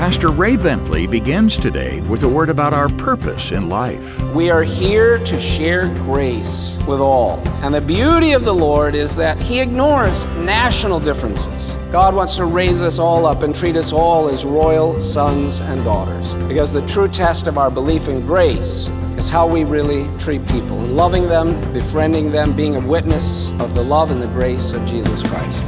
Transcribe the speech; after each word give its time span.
Pastor 0.00 0.30
Ray 0.30 0.56
Bentley 0.56 1.06
begins 1.06 1.58
today 1.58 2.00
with 2.00 2.22
a 2.22 2.28
word 2.28 2.48
about 2.48 2.72
our 2.72 2.88
purpose 2.88 3.52
in 3.52 3.68
life. 3.68 4.18
We 4.34 4.48
are 4.48 4.62
here 4.62 5.18
to 5.18 5.38
share 5.38 5.88
grace 5.96 6.80
with 6.88 7.00
all. 7.00 7.38
And 7.62 7.74
the 7.74 7.82
beauty 7.82 8.32
of 8.32 8.46
the 8.46 8.54
Lord 8.54 8.94
is 8.94 9.14
that 9.16 9.38
He 9.38 9.60
ignores 9.60 10.24
national 10.36 11.00
differences. 11.00 11.74
God 11.92 12.14
wants 12.14 12.38
to 12.38 12.46
raise 12.46 12.82
us 12.82 12.98
all 12.98 13.26
up 13.26 13.42
and 13.42 13.54
treat 13.54 13.76
us 13.76 13.92
all 13.92 14.30
as 14.30 14.46
royal 14.46 14.98
sons 15.00 15.60
and 15.60 15.84
daughters. 15.84 16.32
Because 16.48 16.72
the 16.72 16.86
true 16.86 17.06
test 17.06 17.46
of 17.46 17.58
our 17.58 17.70
belief 17.70 18.08
in 18.08 18.22
grace 18.22 18.88
is 19.18 19.28
how 19.28 19.46
we 19.46 19.64
really 19.64 20.08
treat 20.16 20.40
people, 20.48 20.78
loving 20.78 21.28
them, 21.28 21.74
befriending 21.74 22.32
them, 22.32 22.56
being 22.56 22.76
a 22.76 22.80
witness 22.80 23.50
of 23.60 23.74
the 23.74 23.84
love 23.84 24.10
and 24.10 24.22
the 24.22 24.28
grace 24.28 24.72
of 24.72 24.82
Jesus 24.86 25.22
Christ. 25.22 25.66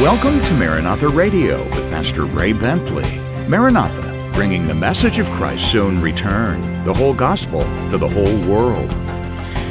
Welcome 0.00 0.40
to 0.44 0.54
Maranatha 0.54 1.08
Radio 1.08 1.62
with 1.62 1.90
Pastor 1.90 2.24
Ray 2.24 2.54
Bentley. 2.54 3.04
Maranatha, 3.48 4.30
bringing 4.32 4.66
the 4.66 4.72
message 4.72 5.18
of 5.18 5.28
Christ's 5.32 5.70
soon 5.70 6.00
return, 6.00 6.62
the 6.84 6.94
whole 6.94 7.12
gospel 7.12 7.64
to 7.90 7.98
the 7.98 8.08
whole 8.08 8.40
world. 8.50 8.90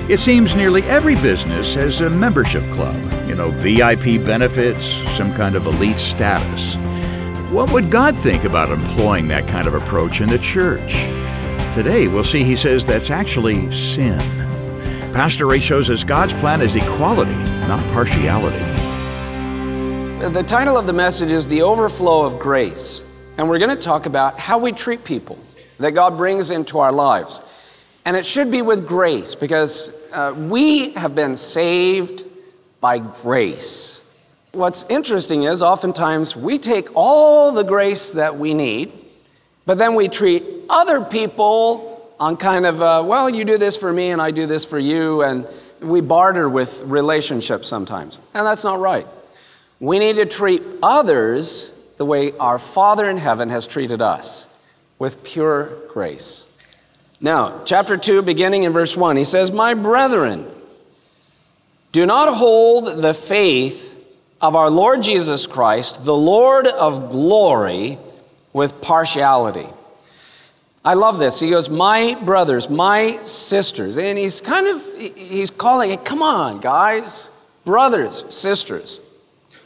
It 0.07 0.19
seems 0.19 0.53
nearly 0.53 0.83
every 0.83 1.15
business 1.15 1.73
has 1.73 2.01
a 2.01 2.11
membership 2.11 2.61
club, 2.73 2.95
you 3.27 3.33
know, 3.33 3.49
VIP 3.49 4.23
benefits, 4.23 4.85
some 5.17 5.33
kind 5.33 5.55
of 5.55 5.65
elite 5.65 5.97
status. 5.97 6.75
What 7.51 7.71
would 7.71 7.89
God 7.89 8.15
think 8.15 8.43
about 8.43 8.69
employing 8.69 9.27
that 9.29 9.47
kind 9.47 9.67
of 9.67 9.73
approach 9.73 10.21
in 10.21 10.29
the 10.29 10.37
church? 10.37 10.93
Today, 11.73 12.07
we'll 12.07 12.23
see 12.23 12.43
he 12.43 12.55
says 12.55 12.85
that's 12.85 13.09
actually 13.09 13.71
sin. 13.71 14.19
Pastor 15.11 15.47
Ray 15.47 15.59
shows 15.59 15.89
us 15.89 16.03
God's 16.03 16.33
plan 16.33 16.61
is 16.61 16.75
equality, 16.75 17.33
not 17.67 17.83
partiality. 17.93 18.78
The 20.19 20.43
title 20.43 20.75
of 20.75 20.85
the 20.85 20.91
message 20.91 21.31
is 21.31 21.47
The 21.47 21.61
Overflow 21.61 22.25
of 22.25 22.39
Grace. 22.39 23.17
And 23.37 23.47
we're 23.47 23.57
going 23.57 23.75
to 23.75 23.81
talk 23.81 24.05
about 24.05 24.37
how 24.37 24.57
we 24.57 24.73
treat 24.73 25.05
people 25.05 25.39
that 25.77 25.91
God 25.93 26.17
brings 26.17 26.51
into 26.51 26.79
our 26.79 26.91
lives. 26.91 27.39
And 28.03 28.17
it 28.17 28.25
should 28.25 28.51
be 28.51 28.61
with 28.61 28.85
grace 28.85 29.33
because 29.33 29.97
uh, 30.11 30.33
we 30.37 30.91
have 30.91 31.15
been 31.15 31.37
saved 31.37 32.25
by 32.81 32.97
grace. 32.97 34.13
What's 34.51 34.83
interesting 34.89 35.43
is 35.43 35.63
oftentimes 35.63 36.35
we 36.35 36.57
take 36.57 36.89
all 36.95 37.53
the 37.53 37.63
grace 37.63 38.11
that 38.11 38.35
we 38.37 38.53
need, 38.53 38.91
but 39.65 39.77
then 39.77 39.95
we 39.95 40.09
treat 40.09 40.43
other 40.69 40.99
people 40.99 42.13
on 42.19 42.35
kind 42.35 42.65
of, 42.65 42.81
uh, 42.81 43.03
well, 43.05 43.29
you 43.29 43.45
do 43.45 43.57
this 43.57 43.77
for 43.77 43.93
me 43.93 44.11
and 44.11 44.21
I 44.21 44.31
do 44.31 44.45
this 44.45 44.65
for 44.65 44.79
you, 44.79 45.23
and 45.23 45.47
we 45.81 46.01
barter 46.01 46.49
with 46.49 46.83
relationships 46.83 47.69
sometimes. 47.69 48.19
And 48.33 48.45
that's 48.45 48.65
not 48.65 48.79
right. 48.79 49.07
We 49.79 49.99
need 49.99 50.17
to 50.17 50.25
treat 50.25 50.61
others 50.83 51.75
the 51.97 52.05
way 52.05 52.31
our 52.37 52.59
Father 52.59 53.09
in 53.09 53.17
heaven 53.17 53.49
has 53.49 53.67
treated 53.67 54.01
us 54.01 54.47
with 54.97 55.23
pure 55.23 55.71
grace. 55.89 56.45
Now, 57.21 57.63
chapter 57.65 57.97
2, 57.97 58.21
beginning 58.21 58.63
in 58.63 58.71
verse 58.71 58.95
1, 58.95 59.17
he 59.17 59.23
says, 59.23 59.51
My 59.51 59.73
brethren, 59.73 60.49
do 61.91 62.05
not 62.05 62.33
hold 62.33 63.01
the 63.01 63.13
faith 63.13 63.95
of 64.41 64.55
our 64.55 64.69
Lord 64.69 65.03
Jesus 65.03 65.47
Christ, 65.47 66.05
the 66.05 66.15
Lord 66.15 66.67
of 66.67 67.09
glory, 67.09 67.97
with 68.53 68.81
partiality. 68.81 69.67
I 70.83 70.93
love 70.93 71.19
this. 71.19 71.39
He 71.39 71.49
goes, 71.49 71.69
My 71.69 72.15
brothers, 72.15 72.69
my 72.69 73.19
sisters. 73.23 73.97
And 73.97 74.17
he's 74.17 74.39
kind 74.39 74.67
of, 74.67 74.81
he's 74.97 75.51
calling 75.51 75.91
it, 75.91 76.05
come 76.05 76.21
on, 76.21 76.61
guys, 76.61 77.29
brothers, 77.65 78.33
sisters. 78.33 79.01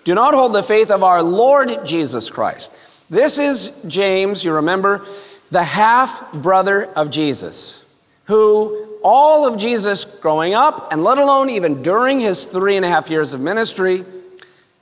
Do 0.04 0.14
not 0.16 0.34
hold 0.34 0.54
the 0.54 0.64
faith 0.64 0.92
of 0.92 1.04
our 1.04 1.24
Lord 1.24 1.86
Jesus 1.86 2.30
Christ. 2.30 2.72
This 3.10 3.40
is 3.40 3.82
James, 3.88 4.44
you 4.44 4.54
remember, 4.54 5.06
the 5.52 5.64
half 5.64 6.34
brother 6.34 6.86
of 6.86 7.10
Jesus, 7.10 7.96
who 8.26 8.98
all 9.04 9.46
of 9.46 9.58
Jesus 9.58 10.06
growing 10.06 10.54
up, 10.54 10.92
and 10.92 11.04
let 11.04 11.18
alone 11.18 11.50
even 11.50 11.82
during 11.82 12.20
his 12.20 12.46
three 12.46 12.76
and 12.78 12.86
a 12.86 12.90
half 12.90 13.10
years 13.10 13.34
of 13.34 13.42
ministry, 13.42 14.06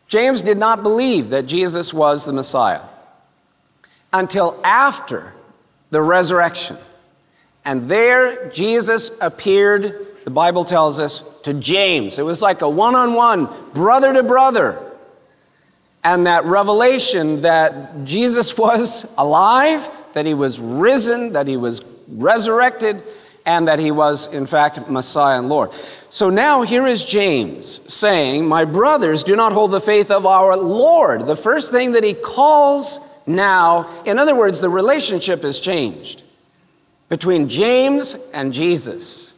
James 0.07 0.41
did 0.41 0.57
not 0.57 0.83
believe 0.83 1.29
that 1.29 1.45
Jesus 1.45 1.93
was 1.93 2.25
the 2.25 2.33
Messiah 2.33 2.81
until 4.13 4.59
after 4.63 5.33
the 5.89 6.01
resurrection. 6.01 6.77
And 7.65 7.83
there 7.83 8.49
Jesus 8.49 9.11
appeared, 9.21 9.95
the 10.23 10.31
Bible 10.31 10.63
tells 10.63 10.99
us, 10.99 11.39
to 11.41 11.53
James. 11.53 12.19
It 12.19 12.23
was 12.23 12.41
like 12.41 12.61
a 12.61 12.69
one 12.69 12.95
on 12.95 13.13
one, 13.13 13.49
brother 13.73 14.13
to 14.13 14.23
brother. 14.23 14.90
And 16.03 16.25
that 16.25 16.45
revelation 16.45 17.41
that 17.41 18.03
Jesus 18.03 18.57
was 18.57 19.11
alive, 19.17 19.89
that 20.13 20.25
he 20.25 20.33
was 20.33 20.59
risen, 20.59 21.33
that 21.33 21.47
he 21.47 21.57
was 21.57 21.83
resurrected, 22.07 23.01
and 23.45 23.67
that 23.67 23.79
he 23.79 23.91
was, 23.91 24.31
in 24.33 24.45
fact, 24.45 24.87
Messiah 24.89 25.39
and 25.39 25.49
Lord. 25.49 25.73
So 26.09 26.29
now 26.29 26.61
here 26.61 26.85
is 26.85 27.05
James 27.05 27.81
saying, 27.91 28.47
My 28.47 28.65
brothers, 28.65 29.23
do 29.23 29.35
not 29.35 29.53
hold 29.53 29.71
the 29.71 29.79
faith 29.79 30.11
of 30.11 30.25
our 30.25 30.55
Lord. 30.55 31.25
The 31.25 31.35
first 31.35 31.71
thing 31.71 31.93
that 31.93 32.03
he 32.03 32.13
calls 32.13 32.99
now, 33.25 33.89
in 34.05 34.19
other 34.19 34.35
words, 34.35 34.61
the 34.61 34.69
relationship 34.69 35.41
has 35.43 35.59
changed 35.59 36.23
between 37.09 37.47
James 37.47 38.15
and 38.33 38.53
Jesus. 38.53 39.33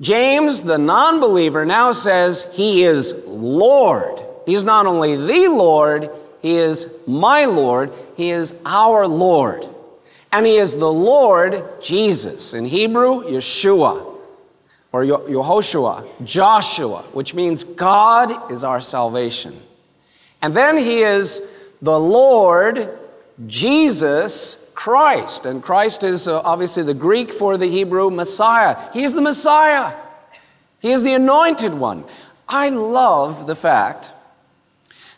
James, 0.00 0.62
the 0.62 0.78
non 0.78 1.20
believer, 1.20 1.66
now 1.66 1.92
says 1.92 2.48
he 2.54 2.84
is 2.84 3.26
Lord. 3.26 4.20
He's 4.48 4.64
not 4.64 4.86
only 4.86 5.14
the 5.14 5.48
Lord, 5.48 6.08
he 6.40 6.56
is 6.56 7.06
my 7.06 7.44
Lord, 7.44 7.92
he 8.16 8.30
is 8.30 8.58
our 8.64 9.06
Lord. 9.06 9.66
And 10.32 10.46
he 10.46 10.56
is 10.56 10.78
the 10.78 10.90
Lord 10.90 11.62
Jesus. 11.82 12.54
In 12.54 12.64
Hebrew, 12.64 13.24
Yeshua, 13.24 14.16
or 14.90 15.04
Yehoshua, 15.04 16.24
Joshua, 16.24 17.02
which 17.12 17.34
means 17.34 17.62
God 17.62 18.50
is 18.50 18.64
our 18.64 18.80
salvation. 18.80 19.54
And 20.40 20.56
then 20.56 20.78
he 20.78 21.02
is 21.02 21.42
the 21.82 22.00
Lord 22.00 22.88
Jesus 23.46 24.72
Christ. 24.74 25.44
And 25.44 25.62
Christ 25.62 26.04
is 26.04 26.26
uh, 26.26 26.40
obviously 26.40 26.84
the 26.84 26.94
Greek 26.94 27.30
for 27.30 27.58
the 27.58 27.68
Hebrew 27.68 28.08
Messiah. 28.08 28.78
He 28.94 29.04
is 29.04 29.12
the 29.12 29.20
Messiah, 29.20 29.94
he 30.80 30.90
is 30.90 31.02
the 31.02 31.12
anointed 31.12 31.74
one. 31.74 32.04
I 32.48 32.70
love 32.70 33.46
the 33.46 33.54
fact 33.54 34.12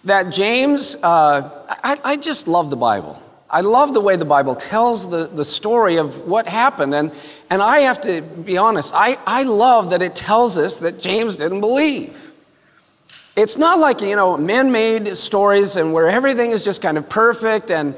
that 0.05 0.31
James, 0.31 0.97
uh, 1.03 1.67
I, 1.83 1.97
I 2.05 2.17
just 2.17 2.49
love 2.49 2.71
the 2.71 2.77
Bible. 2.77 3.23
I 3.49 3.63
love 3.63 3.95
the 3.95 4.01
way 4.01 4.17
the 4.17 4.25
Bible 4.25 4.55
tells 4.55 5.11
the, 5.11 5.27
the 5.27 5.45
story 5.45 5.97
of 5.97 6.27
what 6.27 6.47
happened. 6.47 6.95
And, 6.95 7.13
and 7.51 7.61
I 7.61 7.81
have 7.81 8.01
to 8.03 8.23
be 8.23 8.57
honest, 8.57 8.95
I, 8.95 9.19
I 9.27 9.43
love 9.43 9.91
that 9.91 10.03
it 10.03 10.15
tells 10.15 10.57
us 10.57 10.79
that 10.81 11.01
James 11.01 11.37
didn't 11.37 11.61
believe. 11.61 12.33
It's 13.37 13.59
not 13.59 13.79
like, 13.79 14.01
you 14.01 14.17
know, 14.17 14.37
man 14.37 14.71
made 14.71 15.17
stories 15.17 15.77
and 15.77 15.93
where 15.93 16.09
everything 16.09 16.53
is 16.53 16.65
just 16.65 16.81
kind 16.81 16.97
of 16.97 17.09
perfect 17.09 17.71
and 17.71 17.97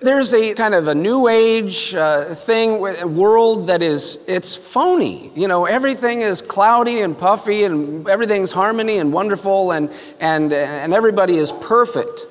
there's 0.00 0.32
a 0.32 0.54
kind 0.54 0.74
of 0.74 0.86
a 0.86 0.94
new 0.94 1.26
age 1.26 1.94
uh, 1.94 2.32
thing, 2.34 2.80
world 3.16 3.66
that 3.66 3.82
is, 3.82 4.24
it's 4.28 4.54
phony. 4.54 5.32
You 5.34 5.48
know, 5.48 5.66
everything 5.66 6.20
is 6.20 6.40
cloudy 6.40 7.00
and 7.00 7.18
puffy 7.18 7.64
and 7.64 8.08
everything's 8.08 8.52
harmony 8.52 8.98
and 8.98 9.12
wonderful 9.12 9.72
and, 9.72 9.90
and, 10.20 10.52
and 10.52 10.94
everybody 10.94 11.36
is 11.36 11.52
perfect. 11.52 12.26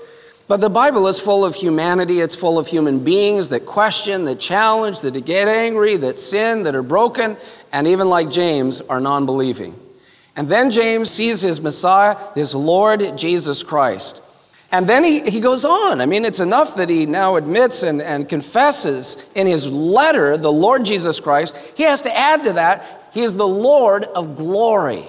But 0.48 0.62
the 0.62 0.70
Bible 0.70 1.08
is 1.08 1.20
full 1.20 1.44
of 1.44 1.56
humanity. 1.56 2.22
It's 2.22 2.38
full 2.38 2.58
of 2.58 2.68
human 2.68 3.04
beings 3.04 3.50
that 3.50 3.66
question, 3.66 4.24
that 4.26 4.40
challenge, 4.40 5.02
that 5.02 5.26
get 5.26 5.50
angry, 5.50 5.98
that 5.98 6.18
sin, 6.18 6.64
that 6.64 6.74
are 6.74 6.82
broken, 6.84 7.36
and 7.74 7.86
even 7.86 8.08
like 8.08 8.30
James, 8.32 8.80
are 8.80 9.02
non 9.02 9.26
believing. 9.26 9.78
And 10.38 10.48
then 10.48 10.72
James 10.72 11.10
sees 11.10 11.42
his 11.42 11.60
Messiah, 11.60 12.16
his 12.34 12.56
Lord 12.56 13.18
Jesus 13.18 13.62
Christ. 13.62 14.22
And 14.72 14.88
then 14.88 15.04
he, 15.04 15.22
he 15.22 15.40
goes 15.40 15.64
on. 15.64 16.02
I 16.02 16.06
mean, 16.06 16.26
it's 16.26 16.42
enough 16.42 16.76
that 16.76 16.90
he 16.90 17.06
now 17.06 17.38
admits 17.38 17.84
and, 17.84 18.02
and 18.02 18.28
confesses 18.28 19.32
in 19.34 19.48
his 19.48 19.72
letter 19.74 20.38
the 20.38 20.52
Lord 20.52 20.84
Jesus 20.84 21.20
Christ. 21.20 21.74
He 21.78 21.84
has 21.84 22.02
to 22.02 22.16
add 22.16 22.44
to 22.44 22.54
that, 22.54 23.10
he 23.14 23.22
is 23.22 23.36
the 23.36 23.48
Lord 23.48 24.04
of 24.04 24.36
glory. 24.36 25.06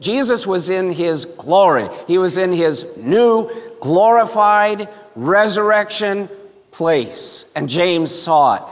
Jesus 0.00 0.46
was 0.46 0.68
in 0.68 0.92
his 0.92 1.24
glory, 1.24 1.88
he 2.06 2.18
was 2.18 2.36
in 2.36 2.52
his 2.52 2.96
new, 2.98 3.50
glorified 3.80 4.88
resurrection 5.14 6.28
place. 6.70 7.50
And 7.56 7.70
James 7.70 8.14
saw 8.14 8.56
it, 8.56 8.62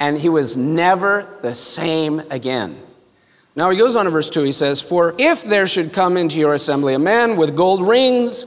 and 0.00 0.18
he 0.18 0.28
was 0.28 0.56
never 0.56 1.38
the 1.42 1.54
same 1.54 2.20
again. 2.30 2.80
Now 3.56 3.70
he 3.70 3.78
goes 3.78 3.94
on 3.94 4.06
to 4.06 4.10
verse 4.10 4.30
2. 4.30 4.42
He 4.42 4.50
says, 4.50 4.82
For 4.82 5.14
if 5.16 5.44
there 5.44 5.68
should 5.68 5.92
come 5.92 6.16
into 6.16 6.40
your 6.40 6.54
assembly 6.54 6.94
a 6.94 6.98
man 6.98 7.36
with 7.36 7.54
gold 7.54 7.86
rings 7.86 8.44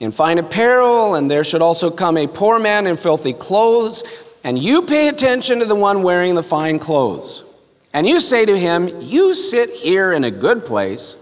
in 0.00 0.12
fine 0.12 0.38
apparel, 0.38 1.14
and 1.14 1.30
there 1.30 1.44
should 1.44 1.62
also 1.62 1.90
come 1.90 2.16
a 2.16 2.26
poor 2.26 2.58
man 2.58 2.86
in 2.86 2.96
filthy 2.96 3.32
clothes, 3.32 4.04
and 4.44 4.58
you 4.58 4.82
pay 4.82 5.08
attention 5.08 5.58
to 5.58 5.64
the 5.64 5.74
one 5.74 6.02
wearing 6.02 6.34
the 6.34 6.42
fine 6.42 6.78
clothes, 6.78 7.44
and 7.92 8.06
you 8.06 8.20
say 8.20 8.44
to 8.44 8.56
him, 8.56 9.00
You 9.00 9.34
sit 9.34 9.70
here 9.70 10.12
in 10.12 10.24
a 10.24 10.30
good 10.30 10.64
place, 10.64 11.16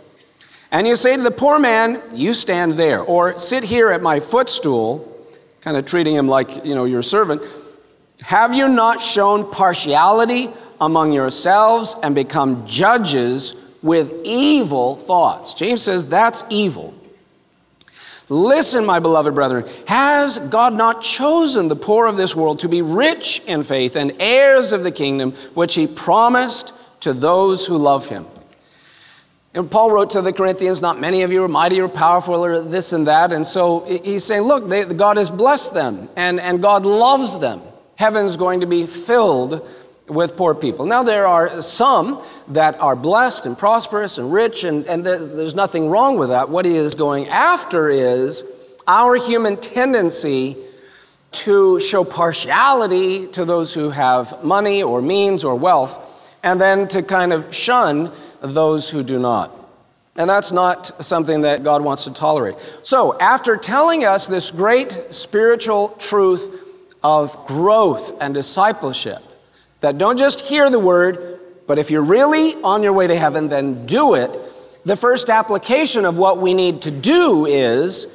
and 0.71 0.87
you 0.87 0.97
say 0.97 1.17
to 1.17 1.23
the 1.23 1.31
poor 1.31 1.59
man, 1.59 2.03
You 2.13 2.35
stand 2.35 2.75
there, 2.75 3.01
or 3.01 3.39
sit 3.39 3.65
here 3.65 3.91
at 3.91 4.03
my 4.03 4.21
footstool, 4.21 5.13
kind 5.63 5.77
of 5.77 5.87
treating 5.87 6.15
him 6.15 6.29
like, 6.29 6.65
you 6.65 6.75
know, 6.75 6.85
your 6.85 7.03
servant. 7.03 7.43
Have 8.23 8.55
you 8.55 8.69
not 8.69 9.01
shown 9.01 9.51
partiality 9.51 10.49
among 10.81 11.13
yourselves 11.13 11.97
and 12.03 12.15
become 12.15 12.67
judges 12.67 13.55
with 13.83 14.13
evil 14.25 14.97
thoughts? 14.97 15.55
James 15.55 15.83
says 15.83 16.07
that's 16.09 16.45
evil. 16.51 16.95
Listen, 18.29 18.85
my 18.85 18.99
beloved 18.99 19.35
brethren, 19.35 19.65
has 19.87 20.39
God 20.39 20.75
not 20.75 21.01
chosen 21.01 21.69
the 21.69 21.77
poor 21.77 22.07
of 22.07 22.17
this 22.17 22.35
world 22.35 22.61
to 22.61 22.69
be 22.69 22.83
rich 22.83 23.41
in 23.47 23.63
faith 23.63 23.95
and 23.95 24.13
heirs 24.19 24.73
of 24.73 24.83
the 24.83 24.91
kingdom 24.91 25.33
which 25.55 25.77
he 25.77 25.87
promised 25.87 26.73
to 27.01 27.13
those 27.13 27.67
who 27.67 27.77
love 27.77 28.09
him? 28.09 28.27
And 29.55 29.71
Paul 29.71 29.91
wrote 29.91 30.11
to 30.11 30.23
the 30.23 30.33
Corinthians, 30.33 30.83
Not 30.83 31.01
many 31.01 31.23
of 31.23 31.33
you 31.33 31.43
are 31.45 31.49
mighty 31.49 31.81
or 31.81 31.89
powerful 31.89 32.45
or 32.45 32.61
this 32.61 32.93
and 32.93 33.07
that. 33.07 33.33
And 33.33 33.47
so 33.47 33.81
he's 33.85 34.23
saying, 34.23 34.43
Look, 34.43 34.69
they, 34.69 34.85
God 34.85 35.17
has 35.17 35.31
blessed 35.31 35.73
them 35.73 36.11
and, 36.17 36.41
and 36.41 36.61
God 36.61 36.85
loves 36.85 37.39
them. 37.39 37.63
Heaven's 37.97 38.37
going 38.37 38.61
to 38.61 38.67
be 38.67 38.85
filled 38.87 39.67
with 40.09 40.37
poor 40.37 40.55
people. 40.55 40.87
Now, 40.87 41.03
there 41.03 41.27
are 41.27 41.63
some 41.63 42.23
that 42.49 42.81
are 42.81 42.97
blessed 42.97 43.47
and 43.47 43.59
prosperous 43.59 44.19
and 44.19 44.33
rich, 44.33 44.65
and, 44.65 44.87
and 44.87 45.05
there's 45.05 45.55
nothing 45.55 45.89
wrong 45.89 46.19
with 46.19 46.29
that. 46.29 46.49
What 46.49 46.65
he 46.65 46.77
is 46.77 46.95
going 46.95 47.29
after 47.29 47.89
is 47.89 48.45
our 48.87 49.17
human 49.17 49.57
tendency 49.57 50.57
to 51.33 51.81
show 51.81 52.05
partiality 52.05 53.27
to 53.29 53.45
those 53.45 53.75
who 53.75 53.91
have 53.91 54.43
money 54.45 54.83
or 54.83 55.03
means 55.03 55.45
or 55.45 55.57
wealth, 55.57 56.33
and 56.43 56.61
then 56.61 56.89
to 56.89 57.03
kind 57.03 57.33
of 57.33 57.53
shun 57.55 58.13
those 58.41 58.89
who 58.89 59.03
do 59.03 59.19
not. 59.19 59.53
And 60.17 60.31
that's 60.31 60.53
not 60.53 61.05
something 61.05 61.43
that 61.43 61.63
God 61.63 61.85
wants 61.85 62.05
to 62.05 62.13
tolerate. 62.13 62.57
So, 62.83 63.19
after 63.19 63.57
telling 63.57 64.05
us 64.05 64.29
this 64.29 64.51
great 64.51 64.99
spiritual 65.11 65.91
truth 65.99 66.63
of 67.03 67.47
growth 67.47 68.17
and 68.21 68.33
discipleship, 68.33 69.23
that 69.87 69.99
don't 69.99 70.19
just 70.19 70.41
hear 70.41 70.69
the 70.69 70.81
word, 70.81 71.39
but 71.69 71.79
if 71.79 71.93
you're 71.93 72.03
really 72.03 72.61
on 72.65 72.83
your 72.83 72.93
way 72.93 73.07
to 73.07 73.15
heaven, 73.15 73.47
then 73.47 73.87
do 73.87 74.17
it. 74.17 74.37
The 74.85 74.97
first 74.97 75.31
application 75.31 76.05
of 76.05 76.19
what 76.19 76.39
we 76.39 76.55
need 76.55 76.83
to 76.83 76.91
do 76.91 77.47
is 77.47 78.09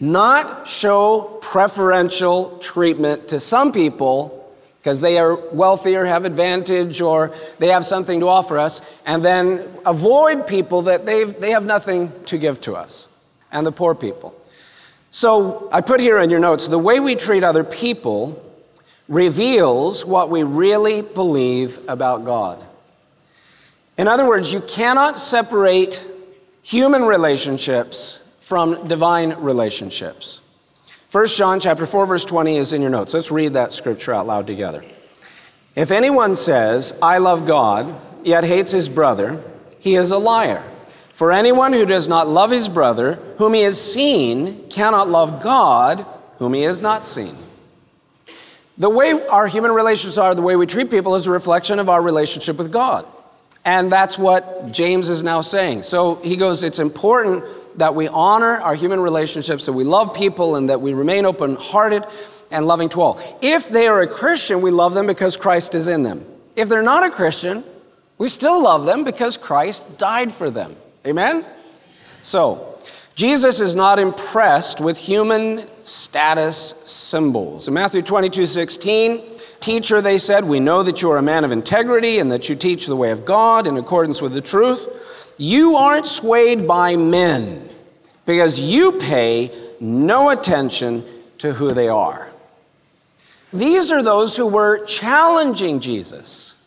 not 0.00 0.66
show 0.66 1.38
preferential 1.40 2.58
treatment 2.58 3.28
to 3.28 3.38
some 3.38 3.70
people 3.70 4.52
because 4.78 5.00
they 5.00 5.18
are 5.18 5.36
wealthy 5.52 5.94
or 5.94 6.04
have 6.04 6.24
advantage 6.24 7.00
or 7.00 7.32
they 7.60 7.68
have 7.68 7.84
something 7.84 8.18
to 8.18 8.26
offer 8.26 8.58
us, 8.58 8.80
and 9.06 9.24
then 9.24 9.68
avoid 9.86 10.48
people 10.48 10.82
that 10.82 11.06
they've, 11.06 11.40
they 11.40 11.52
have 11.52 11.64
nothing 11.64 12.10
to 12.24 12.36
give 12.36 12.60
to 12.62 12.74
us, 12.74 13.06
and 13.52 13.64
the 13.64 13.70
poor 13.70 13.94
people. 13.94 14.34
So 15.10 15.68
I 15.70 15.80
put 15.80 16.00
here 16.00 16.18
in 16.18 16.28
your 16.28 16.40
notes 16.40 16.66
the 16.66 16.76
way 16.76 16.98
we 16.98 17.14
treat 17.14 17.44
other 17.44 17.62
people 17.62 18.44
reveals 19.08 20.04
what 20.04 20.28
we 20.28 20.42
really 20.42 21.02
believe 21.02 21.78
about 21.88 22.24
God. 22.24 22.64
In 23.96 24.06
other 24.06 24.26
words, 24.26 24.52
you 24.52 24.60
cannot 24.60 25.16
separate 25.16 26.06
human 26.62 27.04
relationships 27.04 28.36
from 28.40 28.86
divine 28.86 29.32
relationships. 29.38 30.40
1 31.10 31.26
John 31.28 31.58
chapter 31.58 31.86
4 31.86 32.06
verse 32.06 32.24
20 32.26 32.56
is 32.56 32.72
in 32.72 32.82
your 32.82 32.90
notes. 32.90 33.14
Let's 33.14 33.30
read 33.30 33.54
that 33.54 33.72
scripture 33.72 34.12
out 34.12 34.26
loud 34.26 34.46
together. 34.46 34.84
If 35.74 35.90
anyone 35.90 36.34
says, 36.34 36.92
"I 37.00 37.18
love 37.18 37.46
God," 37.46 37.94
yet 38.22 38.44
hates 38.44 38.72
his 38.72 38.88
brother, 38.88 39.40
he 39.78 39.96
is 39.96 40.10
a 40.10 40.18
liar. 40.18 40.62
For 41.12 41.32
anyone 41.32 41.72
who 41.72 41.86
does 41.86 42.08
not 42.08 42.28
love 42.28 42.50
his 42.50 42.68
brother, 42.68 43.18
whom 43.38 43.54
he 43.54 43.62
has 43.62 43.80
seen, 43.80 44.66
cannot 44.68 45.08
love 45.08 45.40
God, 45.42 46.04
whom 46.38 46.52
he 46.52 46.62
has 46.62 46.82
not 46.82 47.04
seen. 47.04 47.34
The 48.78 48.88
way 48.88 49.12
our 49.28 49.48
human 49.48 49.72
relationships 49.72 50.18
are, 50.18 50.34
the 50.34 50.42
way 50.42 50.54
we 50.54 50.66
treat 50.66 50.90
people, 50.90 51.16
is 51.16 51.26
a 51.26 51.32
reflection 51.32 51.80
of 51.80 51.88
our 51.88 52.00
relationship 52.00 52.56
with 52.56 52.70
God. 52.70 53.04
And 53.64 53.90
that's 53.90 54.16
what 54.16 54.72
James 54.72 55.08
is 55.08 55.24
now 55.24 55.40
saying. 55.40 55.82
So 55.82 56.16
he 56.16 56.36
goes, 56.36 56.62
It's 56.62 56.78
important 56.78 57.44
that 57.76 57.94
we 57.94 58.08
honor 58.08 58.60
our 58.60 58.74
human 58.74 59.00
relationships, 59.00 59.66
that 59.66 59.72
we 59.72 59.84
love 59.84 60.14
people, 60.14 60.56
and 60.56 60.68
that 60.68 60.80
we 60.80 60.94
remain 60.94 61.26
open 61.26 61.56
hearted 61.56 62.04
and 62.50 62.66
loving 62.66 62.88
to 62.90 63.00
all. 63.00 63.20
If 63.42 63.68
they 63.68 63.88
are 63.88 64.00
a 64.00 64.06
Christian, 64.06 64.62
we 64.62 64.70
love 64.70 64.94
them 64.94 65.06
because 65.06 65.36
Christ 65.36 65.74
is 65.74 65.88
in 65.88 66.02
them. 66.02 66.24
If 66.56 66.68
they're 66.68 66.82
not 66.82 67.04
a 67.04 67.10
Christian, 67.10 67.64
we 68.16 68.28
still 68.28 68.62
love 68.62 68.86
them 68.86 69.04
because 69.04 69.36
Christ 69.36 69.98
died 69.98 70.32
for 70.32 70.50
them. 70.50 70.76
Amen? 71.06 71.44
So, 72.20 72.67
Jesus 73.18 73.58
is 73.60 73.74
not 73.74 73.98
impressed 73.98 74.80
with 74.80 74.96
human 74.96 75.66
status 75.82 76.56
symbols. 76.84 77.66
In 77.66 77.74
Matthew 77.74 78.00
22 78.00 78.46
16, 78.46 79.22
Teacher, 79.58 80.00
they 80.00 80.18
said, 80.18 80.44
we 80.44 80.60
know 80.60 80.84
that 80.84 81.02
you 81.02 81.10
are 81.10 81.18
a 81.18 81.22
man 81.22 81.42
of 81.42 81.50
integrity 81.50 82.20
and 82.20 82.30
that 82.30 82.48
you 82.48 82.54
teach 82.54 82.86
the 82.86 82.94
way 82.94 83.10
of 83.10 83.24
God 83.24 83.66
in 83.66 83.76
accordance 83.76 84.22
with 84.22 84.34
the 84.34 84.40
truth. 84.40 85.34
You 85.36 85.74
aren't 85.74 86.06
swayed 86.06 86.68
by 86.68 86.94
men 86.94 87.68
because 88.24 88.60
you 88.60 88.92
pay 88.92 89.50
no 89.80 90.30
attention 90.30 91.04
to 91.38 91.54
who 91.54 91.72
they 91.72 91.88
are. 91.88 92.30
These 93.52 93.90
are 93.90 94.02
those 94.02 94.36
who 94.36 94.46
were 94.46 94.84
challenging 94.84 95.80
Jesus. 95.80 96.57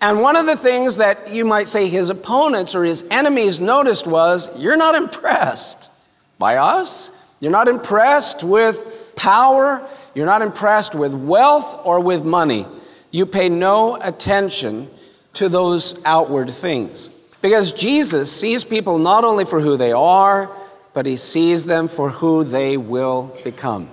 And 0.00 0.20
one 0.20 0.36
of 0.36 0.46
the 0.46 0.56
things 0.56 0.96
that 0.96 1.30
you 1.30 1.44
might 1.44 1.68
say 1.68 1.88
his 1.88 2.10
opponents 2.10 2.74
or 2.74 2.84
his 2.84 3.04
enemies 3.10 3.60
noticed 3.60 4.06
was 4.06 4.48
you're 4.60 4.76
not 4.76 4.94
impressed 4.94 5.90
by 6.38 6.56
us. 6.56 7.10
You're 7.40 7.52
not 7.52 7.68
impressed 7.68 8.44
with 8.44 9.12
power. 9.16 9.86
You're 10.14 10.26
not 10.26 10.42
impressed 10.42 10.94
with 10.94 11.14
wealth 11.14 11.80
or 11.84 12.00
with 12.00 12.24
money. 12.24 12.66
You 13.10 13.26
pay 13.26 13.48
no 13.48 13.96
attention 13.96 14.90
to 15.34 15.48
those 15.48 16.04
outward 16.04 16.50
things. 16.50 17.08
Because 17.40 17.72
Jesus 17.72 18.32
sees 18.32 18.64
people 18.64 18.98
not 18.98 19.24
only 19.24 19.44
for 19.44 19.60
who 19.60 19.76
they 19.76 19.92
are, 19.92 20.50
but 20.92 21.06
he 21.06 21.16
sees 21.16 21.66
them 21.66 21.88
for 21.88 22.08
who 22.08 22.44
they 22.44 22.76
will 22.76 23.36
become. 23.44 23.90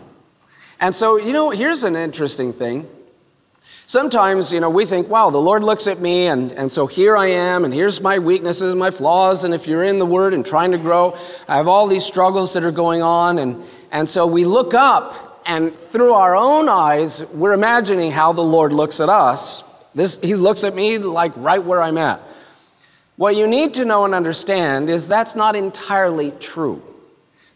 And 0.79 0.95
so, 0.95 1.17
you 1.17 1.33
know, 1.33 1.49
here's 1.49 1.83
an 1.83 1.95
interesting 1.95 2.53
thing. 2.53 2.87
Sometimes, 3.91 4.53
you 4.53 4.61
know, 4.61 4.69
we 4.69 4.85
think, 4.85 5.09
wow, 5.09 5.31
the 5.31 5.37
Lord 5.37 5.65
looks 5.65 5.85
at 5.85 5.99
me, 5.99 6.27
and, 6.27 6.53
and 6.53 6.71
so 6.71 6.87
here 6.87 7.17
I 7.17 7.25
am, 7.25 7.65
and 7.65 7.73
here's 7.73 7.99
my 7.99 8.19
weaknesses, 8.19 8.73
my 8.73 8.89
flaws, 8.89 9.43
and 9.43 9.53
if 9.53 9.67
you're 9.67 9.83
in 9.83 9.99
the 9.99 10.05
Word 10.05 10.33
and 10.33 10.45
trying 10.45 10.71
to 10.71 10.77
grow, 10.77 11.17
I 11.45 11.57
have 11.57 11.67
all 11.67 11.87
these 11.87 12.05
struggles 12.05 12.53
that 12.53 12.63
are 12.63 12.71
going 12.71 13.01
on, 13.01 13.37
and, 13.37 13.61
and 13.91 14.07
so 14.07 14.25
we 14.25 14.45
look 14.45 14.73
up, 14.73 15.43
and 15.45 15.77
through 15.77 16.13
our 16.13 16.37
own 16.37 16.69
eyes, 16.69 17.25
we're 17.33 17.51
imagining 17.51 18.11
how 18.11 18.31
the 18.31 18.39
Lord 18.39 18.71
looks 18.71 19.01
at 19.01 19.09
us. 19.09 19.61
This, 19.93 20.21
he 20.21 20.35
looks 20.35 20.63
at 20.63 20.73
me 20.73 20.97
like 20.97 21.33
right 21.35 21.61
where 21.61 21.81
I'm 21.81 21.97
at. 21.97 22.21
What 23.17 23.35
you 23.35 23.45
need 23.45 23.73
to 23.73 23.83
know 23.83 24.05
and 24.05 24.15
understand 24.15 24.89
is 24.89 25.09
that's 25.09 25.35
not 25.35 25.53
entirely 25.53 26.31
true. 26.39 26.81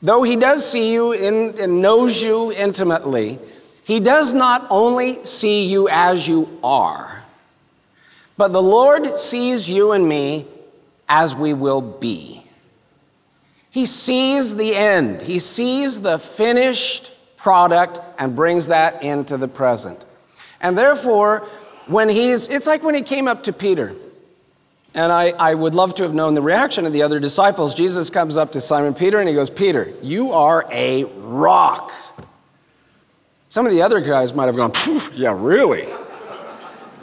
Though 0.01 0.23
He 0.23 0.35
does 0.35 0.69
see 0.69 0.91
you 0.91 1.13
and 1.13 1.81
knows 1.81 2.21
you 2.21 2.51
intimately, 2.51 3.39
he 3.85 3.99
does 3.99 4.33
not 4.33 4.65
only 4.69 5.23
see 5.23 5.67
you 5.67 5.87
as 5.89 6.27
you 6.27 6.59
are, 6.63 7.23
but 8.35 8.51
the 8.51 8.61
Lord 8.61 9.15
sees 9.15 9.69
you 9.69 9.91
and 9.91 10.09
me 10.09 10.47
as 11.07 11.35
we 11.35 11.53
will 11.53 11.81
be. 11.81 12.43
He 13.69 13.85
sees 13.85 14.55
the 14.55 14.75
end, 14.75 15.21
He 15.21 15.37
sees 15.37 16.01
the 16.01 16.17
finished 16.17 17.13
product 17.37 17.99
and 18.17 18.35
brings 18.35 18.67
that 18.67 19.03
into 19.03 19.37
the 19.37 19.47
present. 19.47 20.03
And 20.59 20.75
therefore, 20.75 21.41
when 21.85 22.09
he's, 22.09 22.47
it's 22.47 22.65
like 22.65 22.81
when 22.81 22.95
he 22.95 23.03
came 23.03 23.27
up 23.27 23.43
to 23.43 23.53
Peter. 23.53 23.95
And 24.95 25.11
I, 25.11 25.31
I 25.31 25.53
would 25.53 25.75
love 25.75 25.93
to 25.95 26.03
have 26.03 26.13
known 26.15 26.33
the 26.33 26.41
reaction 26.41 26.85
of 26.85 26.93
the 26.93 27.03
other 27.03 27.19
disciples. 27.19 27.75
Jesus 27.75 28.09
comes 28.09 28.37
up 28.37 28.53
to 28.53 28.61
Simon 28.61 28.95
Peter 28.95 29.19
and 29.19 29.29
he 29.29 29.35
goes, 29.35 29.49
Peter, 29.51 29.93
you 30.01 30.31
are 30.31 30.65
a 30.71 31.03
rock. 31.03 31.91
Some 33.55 33.65
of 33.65 33.71
the 33.71 33.83
other 33.83 34.01
guys 34.01 34.33
might 34.33 34.47
have 34.47 34.57
gone, 34.57 34.73
yeah, 35.13 35.33
really? 35.33 35.87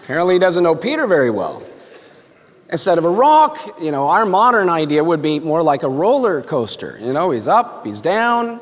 Apparently, 0.03 0.35
he 0.35 0.39
doesn't 0.39 0.63
know 0.63 0.75
Peter 0.75 1.07
very 1.07 1.31
well. 1.31 1.67
Instead 2.71 2.99
of 2.99 3.07
a 3.07 3.11
rock, 3.11 3.59
you 3.81 3.91
know, 3.91 4.09
our 4.09 4.27
modern 4.27 4.69
idea 4.69 5.03
would 5.03 5.23
be 5.23 5.41
more 5.41 5.63
like 5.63 5.83
a 5.83 5.89
roller 5.89 6.43
coaster. 6.43 6.99
You 7.01 7.15
know, 7.15 7.31
he's 7.31 7.49
up, 7.49 7.87
he's 7.87 8.03
down. 8.03 8.61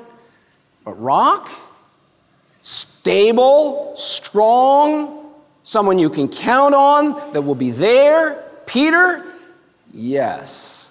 But 0.84 1.02
rock, 1.02 1.50
stable, 2.62 3.92
strong, 3.96 5.32
someone 5.64 5.98
you 5.98 6.10
can 6.10 6.28
count 6.28 6.76
on 6.76 7.32
that 7.32 7.42
will 7.42 7.56
be 7.56 7.72
there. 7.72 8.40
Peter, 8.66 9.24
Yes. 9.92 10.86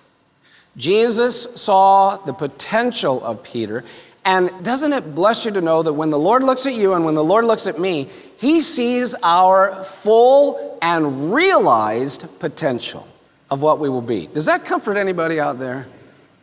Jesus 0.76 1.44
saw 1.56 2.18
the 2.18 2.34
potential 2.34 3.24
of 3.24 3.44
Peter. 3.44 3.84
And 4.30 4.64
doesn't 4.64 4.94
it 4.94 5.16
bless 5.16 5.44
you 5.44 5.50
to 5.54 5.60
know 5.60 5.82
that 5.82 5.94
when 5.94 6.12
the 6.12 6.20
Lord 6.20 6.44
looks 6.44 6.68
at 6.68 6.76
you 6.76 6.94
and 6.94 7.04
when 7.04 7.16
the 7.16 7.24
Lord 7.24 7.46
looks 7.46 7.66
at 7.66 7.80
me, 7.80 8.10
he 8.38 8.60
sees 8.60 9.16
our 9.24 9.84
full 9.84 10.78
and 10.84 11.34
realized 11.34 12.40
potential 12.40 13.08
of 13.50 13.64
what 13.64 13.80
we 13.80 13.90
will 13.90 14.04
be? 14.04 14.28
Does 14.28 14.46
that 14.46 14.66
comfort 14.66 14.98
anybody 14.98 15.40
out 15.40 15.58
there? 15.58 15.88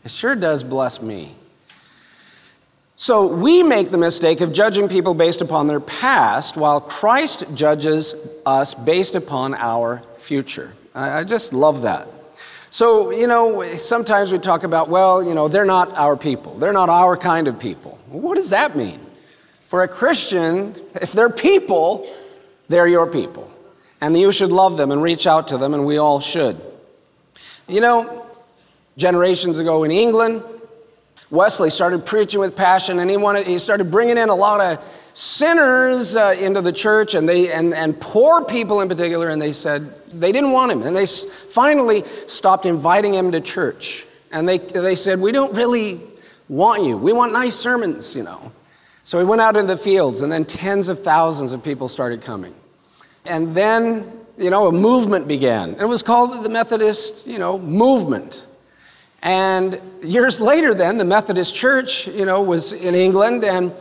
It 0.04 0.10
sure 0.10 0.34
does 0.34 0.64
bless 0.64 1.00
me. 1.00 1.36
So 2.96 3.32
we 3.32 3.62
make 3.62 3.90
the 3.90 3.98
mistake 3.98 4.40
of 4.40 4.52
judging 4.52 4.88
people 4.88 5.14
based 5.14 5.40
upon 5.40 5.68
their 5.68 5.78
past, 5.78 6.56
while 6.56 6.80
Christ 6.80 7.44
judges 7.54 8.34
us 8.44 8.74
based 8.74 9.14
upon 9.14 9.54
our 9.54 10.02
future. 10.16 10.72
I, 10.92 11.22
just 11.22 11.52
love 11.52 11.82
that. 11.82 12.08
So, 12.76 13.08
you 13.10 13.26
know, 13.26 13.64
sometimes 13.76 14.30
we 14.30 14.36
talk 14.36 14.62
about, 14.62 14.90
well, 14.90 15.24
you 15.24 15.32
know, 15.32 15.48
they're 15.48 15.64
not 15.64 15.96
our 15.96 16.14
people. 16.14 16.58
They're 16.58 16.74
not 16.74 16.90
our 16.90 17.16
kind 17.16 17.48
of 17.48 17.58
people. 17.58 17.98
what 18.10 18.34
does 18.34 18.50
that 18.50 18.76
mean? 18.76 19.00
For 19.64 19.82
a 19.82 19.88
Christian, 19.88 20.74
if 21.00 21.12
they're 21.12 21.30
people, 21.30 22.06
they're 22.68 22.86
your 22.86 23.10
people. 23.10 23.50
And 24.02 24.14
you 24.14 24.30
should 24.30 24.52
love 24.52 24.76
them 24.76 24.90
and 24.90 25.02
reach 25.02 25.26
out 25.26 25.48
to 25.48 25.56
them, 25.56 25.72
and 25.72 25.86
we 25.86 25.96
all 25.96 26.20
should. 26.20 26.60
You 27.66 27.80
know, 27.80 28.26
generations 28.98 29.58
ago 29.58 29.84
in 29.84 29.90
England, 29.90 30.42
Wesley 31.30 31.70
started 31.70 32.04
preaching 32.04 32.40
with 32.40 32.54
passion, 32.54 32.98
and 32.98 33.08
he, 33.08 33.16
wanted, 33.16 33.46
he 33.46 33.58
started 33.58 33.90
bringing 33.90 34.18
in 34.18 34.28
a 34.28 34.34
lot 34.34 34.60
of 34.60 35.05
sinners 35.16 36.14
uh, 36.14 36.36
into 36.38 36.60
the 36.60 36.72
church 36.72 37.14
and, 37.14 37.26
they, 37.26 37.50
and, 37.50 37.72
and 37.72 37.98
poor 37.98 38.44
people 38.44 38.82
in 38.82 38.88
particular, 38.88 39.30
and 39.30 39.40
they 39.40 39.50
said 39.52 39.90
they 40.12 40.30
didn't 40.30 40.52
want 40.52 40.70
him. 40.70 40.82
And 40.82 40.94
they 40.94 41.06
finally 41.06 42.04
stopped 42.26 42.66
inviting 42.66 43.14
him 43.14 43.32
to 43.32 43.40
church. 43.40 44.04
And 44.30 44.46
they, 44.46 44.58
they 44.58 44.94
said, 44.94 45.18
We 45.18 45.32
don't 45.32 45.54
really 45.54 46.02
want 46.50 46.84
you. 46.84 46.98
We 46.98 47.14
want 47.14 47.32
nice 47.32 47.54
sermons, 47.54 48.14
you 48.14 48.24
know. 48.24 48.52
So 49.04 49.18
he 49.18 49.24
went 49.24 49.40
out 49.40 49.56
into 49.56 49.68
the 49.68 49.78
fields, 49.78 50.20
and 50.20 50.30
then 50.30 50.44
tens 50.44 50.90
of 50.90 51.02
thousands 51.02 51.54
of 51.54 51.64
people 51.64 51.88
started 51.88 52.20
coming. 52.20 52.54
And 53.24 53.54
then, 53.54 54.20
you 54.36 54.50
know, 54.50 54.68
a 54.68 54.72
movement 54.72 55.28
began. 55.28 55.76
It 55.80 55.86
was 55.86 56.02
called 56.02 56.44
the 56.44 56.50
Methodist, 56.50 57.26
you 57.26 57.38
know, 57.38 57.58
movement. 57.58 58.44
And 59.22 59.80
years 60.02 60.42
later, 60.42 60.74
then, 60.74 60.98
the 60.98 61.04
Methodist 61.06 61.54
Church, 61.54 62.06
you 62.06 62.26
know, 62.26 62.42
was 62.42 62.74
in 62.74 62.94
England, 62.94 63.44
and 63.44 63.72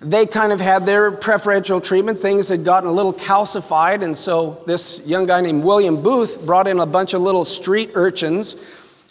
they 0.00 0.26
kind 0.26 0.52
of 0.52 0.60
had 0.60 0.84
their 0.84 1.10
preferential 1.10 1.80
treatment. 1.80 2.18
Things 2.18 2.48
had 2.48 2.64
gotten 2.64 2.88
a 2.88 2.92
little 2.92 3.14
calcified, 3.14 4.04
and 4.04 4.16
so 4.16 4.62
this 4.66 5.06
young 5.06 5.26
guy 5.26 5.40
named 5.40 5.64
William 5.64 6.02
Booth 6.02 6.44
brought 6.44 6.68
in 6.68 6.78
a 6.80 6.86
bunch 6.86 7.14
of 7.14 7.22
little 7.22 7.44
street 7.44 7.92
urchins 7.94 8.56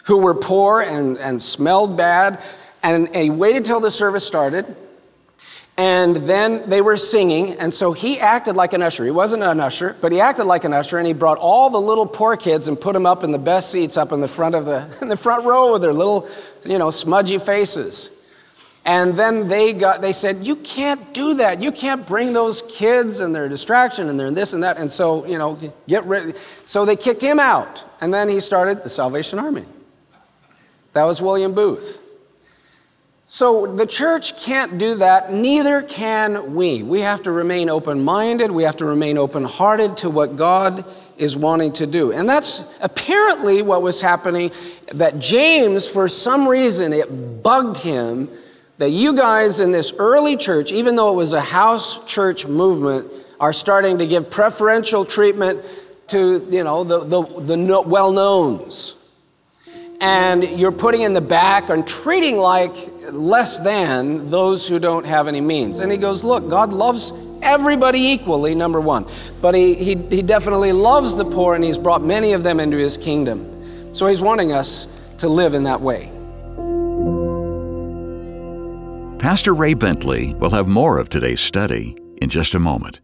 who 0.04 0.18
were 0.18 0.34
poor 0.34 0.82
and, 0.82 1.18
and 1.18 1.42
smelled 1.42 1.96
bad. 1.96 2.40
And, 2.82 3.14
he 3.14 3.30
waited 3.30 3.64
till 3.64 3.80
the 3.80 3.90
service 3.90 4.24
started, 4.24 4.76
and 5.76 6.16
then 6.16 6.68
they 6.70 6.80
were 6.80 6.96
singing, 6.96 7.54
and 7.54 7.74
so 7.74 7.92
he 7.92 8.20
acted 8.20 8.54
like 8.54 8.72
an 8.72 8.80
usher. 8.80 9.04
He 9.04 9.10
wasn't 9.10 9.42
an 9.42 9.58
usher, 9.58 9.96
but 10.00 10.12
he 10.12 10.20
acted 10.20 10.44
like 10.44 10.64
an 10.64 10.72
usher, 10.72 10.98
and 10.98 11.06
he 11.06 11.12
brought 11.12 11.38
all 11.38 11.68
the 11.68 11.80
little 11.80 12.06
poor 12.06 12.36
kids 12.36 12.68
and 12.68 12.80
put 12.80 12.92
them 12.92 13.06
up 13.06 13.24
in 13.24 13.32
the 13.32 13.38
best 13.38 13.72
seats 13.72 13.96
up 13.96 14.12
in 14.12 14.20
the 14.20 14.28
front 14.28 14.54
of 14.54 14.66
the, 14.66 14.96
in 15.02 15.08
the 15.08 15.16
front 15.16 15.44
row 15.44 15.72
with 15.72 15.82
their 15.82 15.92
little, 15.92 16.28
you 16.64 16.78
know, 16.78 16.90
smudgy 16.90 17.38
faces. 17.38 18.15
And 18.86 19.14
then 19.14 19.48
they 19.48 19.72
got, 19.72 20.00
they 20.00 20.12
said, 20.12 20.46
you 20.46 20.54
can't 20.54 21.12
do 21.12 21.34
that. 21.34 21.60
You 21.60 21.72
can't 21.72 22.06
bring 22.06 22.32
those 22.32 22.62
kids 22.62 23.18
and 23.18 23.34
their 23.34 23.48
distraction 23.48 24.08
and 24.08 24.18
their 24.18 24.30
this 24.30 24.52
and 24.52 24.62
that. 24.62 24.78
And 24.78 24.88
so, 24.88 25.26
you 25.26 25.38
know, 25.38 25.58
get 25.88 26.04
rid. 26.04 26.36
So 26.64 26.84
they 26.84 26.94
kicked 26.94 27.20
him 27.20 27.40
out. 27.40 27.84
And 28.00 28.14
then 28.14 28.28
he 28.28 28.38
started 28.38 28.84
the 28.84 28.88
Salvation 28.88 29.40
Army. 29.40 29.64
That 30.92 31.02
was 31.02 31.20
William 31.20 31.52
Booth. 31.52 32.00
So 33.26 33.66
the 33.66 33.86
church 33.86 34.40
can't 34.40 34.78
do 34.78 34.94
that, 34.94 35.32
neither 35.32 35.82
can 35.82 36.54
we. 36.54 36.84
We 36.84 37.00
have 37.00 37.24
to 37.24 37.32
remain 37.32 37.68
open 37.68 38.04
minded, 38.04 38.52
we 38.52 38.62
have 38.62 38.76
to 38.76 38.84
remain 38.84 39.18
open 39.18 39.42
hearted 39.42 39.96
to 39.98 40.10
what 40.10 40.36
God 40.36 40.84
is 41.18 41.36
wanting 41.36 41.72
to 41.72 41.88
do. 41.88 42.12
And 42.12 42.28
that's 42.28 42.78
apparently 42.80 43.62
what 43.62 43.82
was 43.82 44.00
happening 44.00 44.52
that 44.92 45.18
James, 45.18 45.88
for 45.88 46.06
some 46.06 46.46
reason, 46.46 46.92
it 46.92 47.42
bugged 47.42 47.78
him 47.78 48.28
that 48.78 48.90
you 48.90 49.16
guys 49.16 49.60
in 49.60 49.72
this 49.72 49.92
early 49.98 50.36
church, 50.36 50.72
even 50.72 50.96
though 50.96 51.12
it 51.12 51.16
was 51.16 51.32
a 51.32 51.40
house 51.40 52.04
church 52.04 52.46
movement, 52.46 53.10
are 53.40 53.52
starting 53.52 53.98
to 53.98 54.06
give 54.06 54.30
preferential 54.30 55.04
treatment 55.04 55.64
to, 56.08 56.46
you 56.50 56.64
know, 56.64 56.84
the, 56.84 57.00
the, 57.00 57.22
the 57.40 57.82
well-knowns. 57.86 58.96
And 60.00 60.44
you're 60.44 60.72
putting 60.72 61.02
in 61.02 61.14
the 61.14 61.22
back 61.22 61.70
and 61.70 61.86
treating 61.86 62.36
like 62.36 62.74
less 63.10 63.58
than 63.60 64.28
those 64.30 64.68
who 64.68 64.78
don't 64.78 65.06
have 65.06 65.26
any 65.26 65.40
means. 65.40 65.78
And 65.78 65.90
he 65.90 65.96
goes, 65.96 66.22
look, 66.22 66.48
God 66.48 66.72
loves 66.72 67.12
everybody 67.42 68.00
equally, 68.08 68.54
number 68.54 68.80
one. 68.80 69.06
But 69.40 69.54
he, 69.54 69.74
he, 69.74 69.94
he 69.94 70.22
definitely 70.22 70.72
loves 70.72 71.14
the 71.16 71.24
poor 71.24 71.54
and 71.54 71.64
he's 71.64 71.78
brought 71.78 72.02
many 72.02 72.34
of 72.34 72.42
them 72.42 72.60
into 72.60 72.76
his 72.76 72.98
kingdom. 72.98 73.94
So 73.94 74.06
he's 74.06 74.20
wanting 74.20 74.52
us 74.52 75.02
to 75.18 75.28
live 75.28 75.54
in 75.54 75.64
that 75.64 75.80
way. 75.80 76.12
Pastor 79.18 79.54
Ray 79.54 79.72
Bentley 79.72 80.34
will 80.34 80.50
have 80.50 80.68
more 80.68 80.98
of 80.98 81.08
today's 81.08 81.40
study 81.40 81.96
in 82.20 82.28
just 82.28 82.54
a 82.54 82.58
moment. 82.58 83.00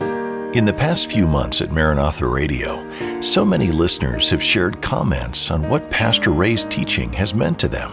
In 0.00 0.64
the 0.64 0.72
past 0.72 1.10
few 1.10 1.26
months 1.26 1.60
at 1.60 1.70
Maranatha 1.70 2.26
Radio, 2.26 3.20
so 3.20 3.44
many 3.44 3.66
listeners 3.66 4.30
have 4.30 4.42
shared 4.42 4.80
comments 4.80 5.50
on 5.50 5.68
what 5.68 5.88
Pastor 5.90 6.30
Ray's 6.30 6.64
teaching 6.64 7.12
has 7.12 7.34
meant 7.34 7.58
to 7.60 7.68
them. 7.68 7.92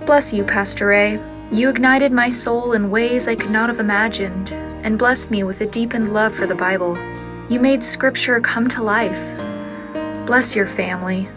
Bless 0.00 0.32
you, 0.32 0.42
Pastor 0.42 0.88
Ray. 0.88 1.22
You 1.52 1.68
ignited 1.68 2.10
my 2.10 2.28
soul 2.28 2.72
in 2.72 2.90
ways 2.90 3.28
I 3.28 3.36
could 3.36 3.52
not 3.52 3.68
have 3.68 3.80
imagined 3.80 4.52
and 4.52 4.98
blessed 4.98 5.30
me 5.30 5.44
with 5.44 5.60
a 5.60 5.66
deepened 5.66 6.12
love 6.12 6.34
for 6.34 6.46
the 6.46 6.56
Bible. 6.56 6.98
You 7.48 7.60
made 7.60 7.84
Scripture 7.84 8.40
come 8.40 8.68
to 8.68 8.82
life. 8.82 9.36
Bless 10.26 10.56
your 10.56 10.66
family. 10.66 11.28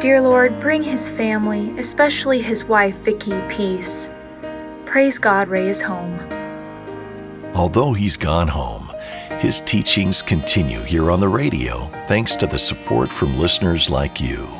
Dear 0.00 0.20
Lord, 0.20 0.58
bring 0.58 0.82
his 0.82 1.08
family, 1.08 1.72
especially 1.78 2.40
his 2.40 2.64
wife, 2.64 2.96
Vicky, 2.96 3.40
peace. 3.48 4.10
Praise 4.92 5.18
God, 5.18 5.48
Ray 5.48 5.66
is 5.68 5.80
home. 5.80 6.20
Although 7.54 7.94
he's 7.94 8.18
gone 8.18 8.46
home, 8.46 8.92
his 9.38 9.62
teachings 9.62 10.20
continue 10.20 10.82
here 10.82 11.10
on 11.10 11.18
the 11.18 11.30
radio 11.30 11.86
thanks 12.08 12.36
to 12.36 12.46
the 12.46 12.58
support 12.58 13.10
from 13.10 13.38
listeners 13.38 13.88
like 13.88 14.20
you. 14.20 14.50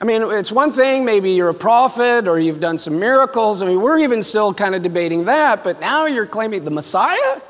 I 0.00 0.06
mean, 0.06 0.22
it's 0.22 0.50
one 0.50 0.72
thing, 0.72 1.04
maybe 1.04 1.32
you're 1.32 1.50
a 1.50 1.54
prophet 1.54 2.26
or 2.26 2.40
you've 2.40 2.60
done 2.60 2.78
some 2.78 2.98
miracles. 2.98 3.60
I 3.60 3.66
mean, 3.66 3.82
we're 3.82 3.98
even 3.98 4.22
still 4.22 4.54
kind 4.54 4.74
of 4.74 4.82
debating 4.82 5.26
that, 5.26 5.62
but 5.62 5.78
now 5.78 6.06
you're 6.06 6.26
claiming 6.26 6.64
the 6.64 6.70
Messiah? 6.70 7.40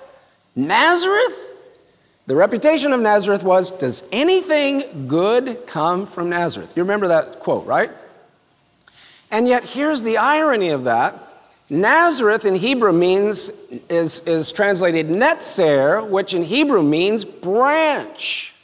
Nazareth? 0.56 1.52
The 2.26 2.34
reputation 2.34 2.92
of 2.92 3.00
Nazareth 3.00 3.44
was 3.44 3.70
Does 3.70 4.02
anything 4.10 5.06
good 5.06 5.66
come 5.66 6.06
from 6.06 6.28
Nazareth? 6.28 6.76
You 6.76 6.82
remember 6.82 7.08
that 7.08 7.38
quote, 7.38 7.66
right? 7.66 7.90
And 9.30 9.46
yet, 9.46 9.68
here's 9.68 10.02
the 10.02 10.16
irony 10.16 10.70
of 10.70 10.84
that. 10.84 11.29
Nazareth 11.70 12.44
in 12.44 12.56
Hebrew 12.56 12.92
means, 12.92 13.48
is, 13.88 14.20
is 14.26 14.52
translated 14.52 15.06
netzer, 15.06 16.06
which 16.06 16.34
in 16.34 16.42
Hebrew 16.42 16.82
means 16.82 17.24
branch. 17.24 18.54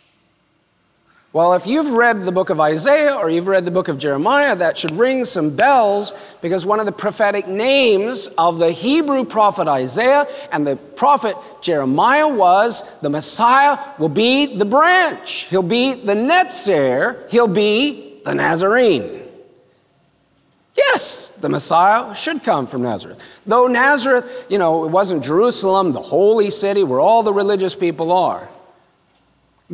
Well, 1.33 1.53
if 1.53 1.67
you've 1.67 1.93
read 1.93 2.23
the 2.23 2.33
book 2.33 2.49
of 2.49 2.63
Isaiah 2.63 3.15
or 3.15 3.29
you've 3.29 3.47
read 3.47 3.67
the 3.67 3.71
book 3.71 3.89
of 3.89 3.99
Jeremiah, 3.99 4.57
that 4.57 4.79
should 4.79 4.93
ring 4.93 5.27
some 5.27 5.55
bells 5.55 6.15
because 6.41 6.65
one 6.65 6.81
of 6.81 6.87
the 6.87 6.93
prophetic 6.93 7.47
names 7.47 8.27
of 8.39 8.59
the 8.59 8.71
Hebrew 8.71 9.23
prophet 9.23 9.69
Isaiah 9.69 10.27
and 10.51 10.67
the 10.67 10.77
prophet 10.77 11.37
Jeremiah 11.61 12.27
was 12.27 12.83
the 13.01 13.11
Messiah 13.11 13.79
will 13.99 14.09
be 14.09 14.57
the 14.57 14.65
branch. 14.65 15.45
He'll 15.51 15.63
be 15.63 15.93
the 15.93 16.15
netzer. 16.15 17.31
He'll 17.31 17.49
be 17.49 18.23
the 18.25 18.35
Nazarene. 18.35 19.26
Yes, 20.77 21.37
the 21.37 21.49
Messiah 21.49 22.15
should 22.15 22.45
come 22.45 22.67
from 22.67 22.83
Nazareth. 22.83 23.23
Though 23.47 23.67
Nazareth, 23.67 24.47
you 24.51 24.59
know, 24.59 24.85
it 24.85 24.91
wasn't 24.91 25.25
Jerusalem, 25.25 25.93
the 25.93 26.01
holy 26.01 26.51
city 26.51 26.83
where 26.83 27.01
all 27.01 27.23
the 27.23 27.33
religious 27.33 27.75
people 27.75 28.13
are. 28.13 28.49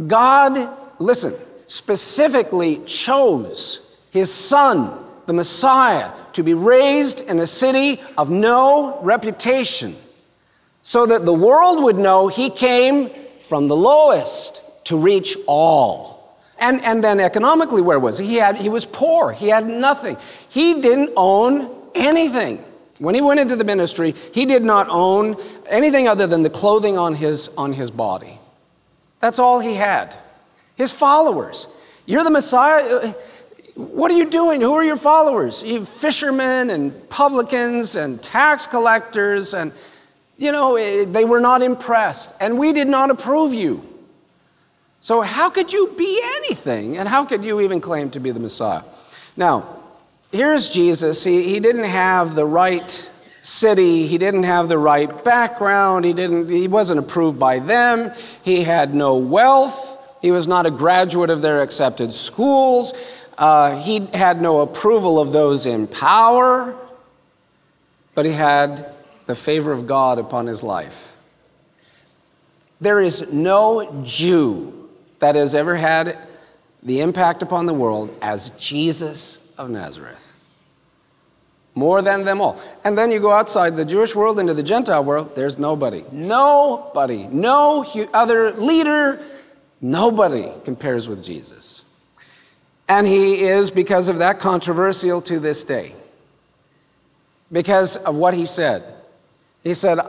God, 0.07 0.77
listen, 0.99 1.35
specifically 1.67 2.79
chose 2.87 3.99
his 4.13 4.33
son, 4.33 4.97
the 5.27 5.33
Messiah, 5.33 6.13
to 6.35 6.43
be 6.43 6.55
raised 6.55 7.21
in 7.23 7.41
a 7.41 7.47
city 7.47 8.01
of 8.17 8.31
no 8.31 9.01
reputation 9.03 9.95
so 10.83 11.07
that 11.07 11.25
the 11.25 11.33
world 11.33 11.83
would 11.83 11.97
know 11.97 12.29
he 12.29 12.51
came 12.51 13.11
from 13.39 13.69
the 13.69 13.77
lowest 13.77 14.63
to 14.87 14.97
reach 14.97 15.37
all. 15.47 16.22
And, 16.63 16.81
and 16.85 17.03
then 17.03 17.19
economically, 17.19 17.83
where 17.83 17.99
was 17.99 18.19
he? 18.19 18.27
He, 18.27 18.37
had, 18.37 18.57
he 18.57 18.69
was 18.69 18.87
poor. 18.87 19.33
He 19.33 19.49
had 19.49 19.67
nothing. 19.67 20.17
He 20.49 20.81
didn't 20.81 21.11
own 21.17 21.69
anything. 21.93 22.65
When 23.01 23.17
he 23.17 23.21
went 23.21 23.41
into 23.41 23.57
the 23.57 23.65
ministry, 23.65 24.15
he 24.33 24.47
did 24.47 24.63
not 24.63 24.87
own 24.89 25.35
anything 25.69 26.07
other 26.07 26.29
than 26.29 26.45
the 26.45 26.51
clothing 26.51 26.97
on 26.97 27.17
his, 27.17 27.49
on 27.59 27.73
his 27.73 27.91
body. 27.91 28.39
That's 29.19 29.41
all 29.41 29.59
he 29.59 29.75
had. 29.75 30.17
His 30.77 30.93
followers. 30.93 31.67
You're 32.07 32.23
the 32.23 32.31
Messiah. 32.31 33.13
What 33.75 34.13
are 34.13 34.17
you 34.17 34.31
doing? 34.31 34.61
Who 34.61 34.75
are 34.75 34.85
your 34.85 34.97
followers? 34.97 35.65
You 35.65 35.85
fishermen 35.85 36.71
and 36.71 37.09
publicans 37.09 37.97
and 37.97 38.23
tax 38.23 38.69
collectors, 38.69 39.53
and 39.53 39.73
you 40.37 40.53
know, 40.53 40.77
eh, 40.77 41.07
they 41.09 41.25
were 41.25 41.41
not 41.41 41.61
impressed. 41.61 42.33
And 42.41 42.57
we 42.57 42.73
did 42.73 42.87
not 42.87 43.11
approve 43.11 43.53
you. 43.53 43.92
So, 45.03 45.23
how 45.23 45.51
could 45.51 45.73
you 45.73 45.93
be 45.99 46.23
anything? 46.37 46.97
And 46.97 47.09
how 47.09 47.25
could 47.25 47.45
you 47.45 47.61
even 47.61 47.81
claim 47.81 48.11
to 48.11 48.21
be 48.21 48.31
the 48.31 48.39
Messiah? 48.39 48.83
Now, 49.37 49.67
here's 50.31 50.69
Jesus. 50.69 51.25
He, 51.25 51.43
he 51.43 51.59
didn't 51.59 51.87
have 51.87 52.37
the 52.37 52.47
right 52.47 53.11
city, 53.41 54.07
he 54.07 54.17
didn't 54.17 54.45
have 54.45 54.69
the 54.69 54.79
right 54.79 55.25
background, 55.25 56.05
he, 56.05 56.13
didn't, 56.13 56.49
he 56.49 56.69
wasn't 56.69 57.01
approved 57.01 57.37
by 57.37 57.59
them, 57.59 58.13
he 58.45 58.63
had 58.63 58.95
no 58.95 59.17
wealth, 59.17 59.99
he 60.23 60.31
was 60.31 60.47
not 60.47 60.67
a 60.67 60.71
graduate 60.71 61.31
of 61.31 61.43
their 61.43 61.63
accepted 61.63 62.13
schools, 62.13 62.93
uh, 63.39 63.77
he 63.81 64.07
had 64.15 64.41
no 64.41 64.61
approval 64.61 65.21
of 65.21 65.33
those 65.33 65.67
in 65.67 65.89
power, 65.89 66.79
but 68.15 68.25
he 68.25 68.31
had 68.31 68.93
the 69.27 69.35
favor 69.35 69.73
of 69.73 69.89
God 69.89 70.21
upon 70.21 70.47
his 70.47 70.63
life. 70.63 71.17
There 72.81 73.01
is 73.01 73.33
no 73.33 74.05
Jew 74.05 74.82
that 75.23 75.37
has 75.37 75.55
ever 75.55 75.77
had 75.77 76.19
the 76.83 77.01
impact 77.01 77.43
upon 77.43 77.67
the 77.67 77.73
world 77.73 78.13
as 78.21 78.49
Jesus 78.59 79.55
of 79.57 79.71
Nazareth. 79.71 80.37
More 81.77 82.03
than 82.03 82.25
them 82.25 82.41
all. 82.41 82.61
And 82.83 82.99
then 82.99 83.13
you 83.13 83.21
go 83.21 83.31
outside 83.31 83.77
the 83.77 83.85
Jewish 83.85 84.17
world 84.17 84.41
into 84.41 84.53
the 84.53 84.65
Gentile 84.65 85.05
world, 85.05 85.37
there's 85.37 85.61
nobody. 85.61 86.03
Nobody. 86.11 87.29
No 87.29 87.87
other 88.13 88.53
leader. 88.55 89.21
Nobody 89.81 90.51
compares 90.65 91.09
with 91.09 91.23
Jesus. 91.23 91.85
And 92.89 93.07
he 93.07 93.43
is, 93.43 93.71
because 93.71 94.09
of 94.09 94.19
that, 94.19 94.41
controversial 94.41 95.21
to 95.23 95.39
this 95.39 95.63
day. 95.63 95.95
Because 97.53 97.97
of 97.97 98.17
what 98.17 98.35
he 98.35 98.45
said. 98.45 98.83
He 99.63 99.75
said, 99.75 100.01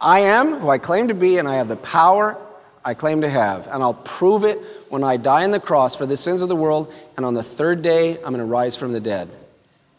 I 0.00 0.20
am 0.20 0.60
who 0.60 0.70
I 0.70 0.78
claim 0.78 1.08
to 1.08 1.14
be, 1.14 1.38
and 1.38 1.48
I 1.48 1.56
have 1.56 1.66
the 1.66 1.74
power 1.74 2.38
I 2.84 2.94
claim 2.94 3.20
to 3.20 3.28
have, 3.28 3.66
and 3.66 3.82
I'll 3.82 3.94
prove 3.94 4.44
it 4.44 4.58
when 4.88 5.04
I 5.04 5.16
die 5.16 5.44
on 5.44 5.50
the 5.50 5.60
cross 5.60 5.94
for 5.96 6.06
the 6.06 6.16
sins 6.16 6.42
of 6.42 6.48
the 6.48 6.56
world, 6.56 6.92
and 7.16 7.26
on 7.26 7.34
the 7.34 7.42
third 7.42 7.82
day, 7.82 8.16
I'm 8.16 8.32
going 8.32 8.38
to 8.38 8.44
rise 8.44 8.76
from 8.76 8.92
the 8.92 9.00
dead. 9.00 9.28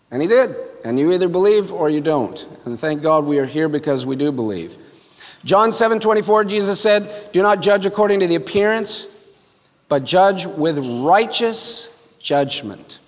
And 0.09 0.21
he 0.21 0.27
did. 0.27 0.55
And 0.83 0.99
you 0.99 1.13
either 1.13 1.29
believe 1.29 1.71
or 1.71 1.89
you 1.89 2.01
don't. 2.01 2.47
And 2.65 2.79
thank 2.79 3.01
God 3.01 3.25
we 3.25 3.39
are 3.39 3.45
here 3.45 3.69
because 3.69 4.05
we 4.05 4.15
do 4.15 4.31
believe. 4.31 4.77
John 5.43 5.71
7 5.71 5.99
24, 5.99 6.43
Jesus 6.45 6.79
said, 6.79 7.09
Do 7.31 7.41
not 7.41 7.61
judge 7.61 7.85
according 7.85 8.19
to 8.19 8.27
the 8.27 8.35
appearance, 8.35 9.07
but 9.87 10.03
judge 10.03 10.45
with 10.45 10.77
righteous 10.77 12.05
judgment. 12.19 12.99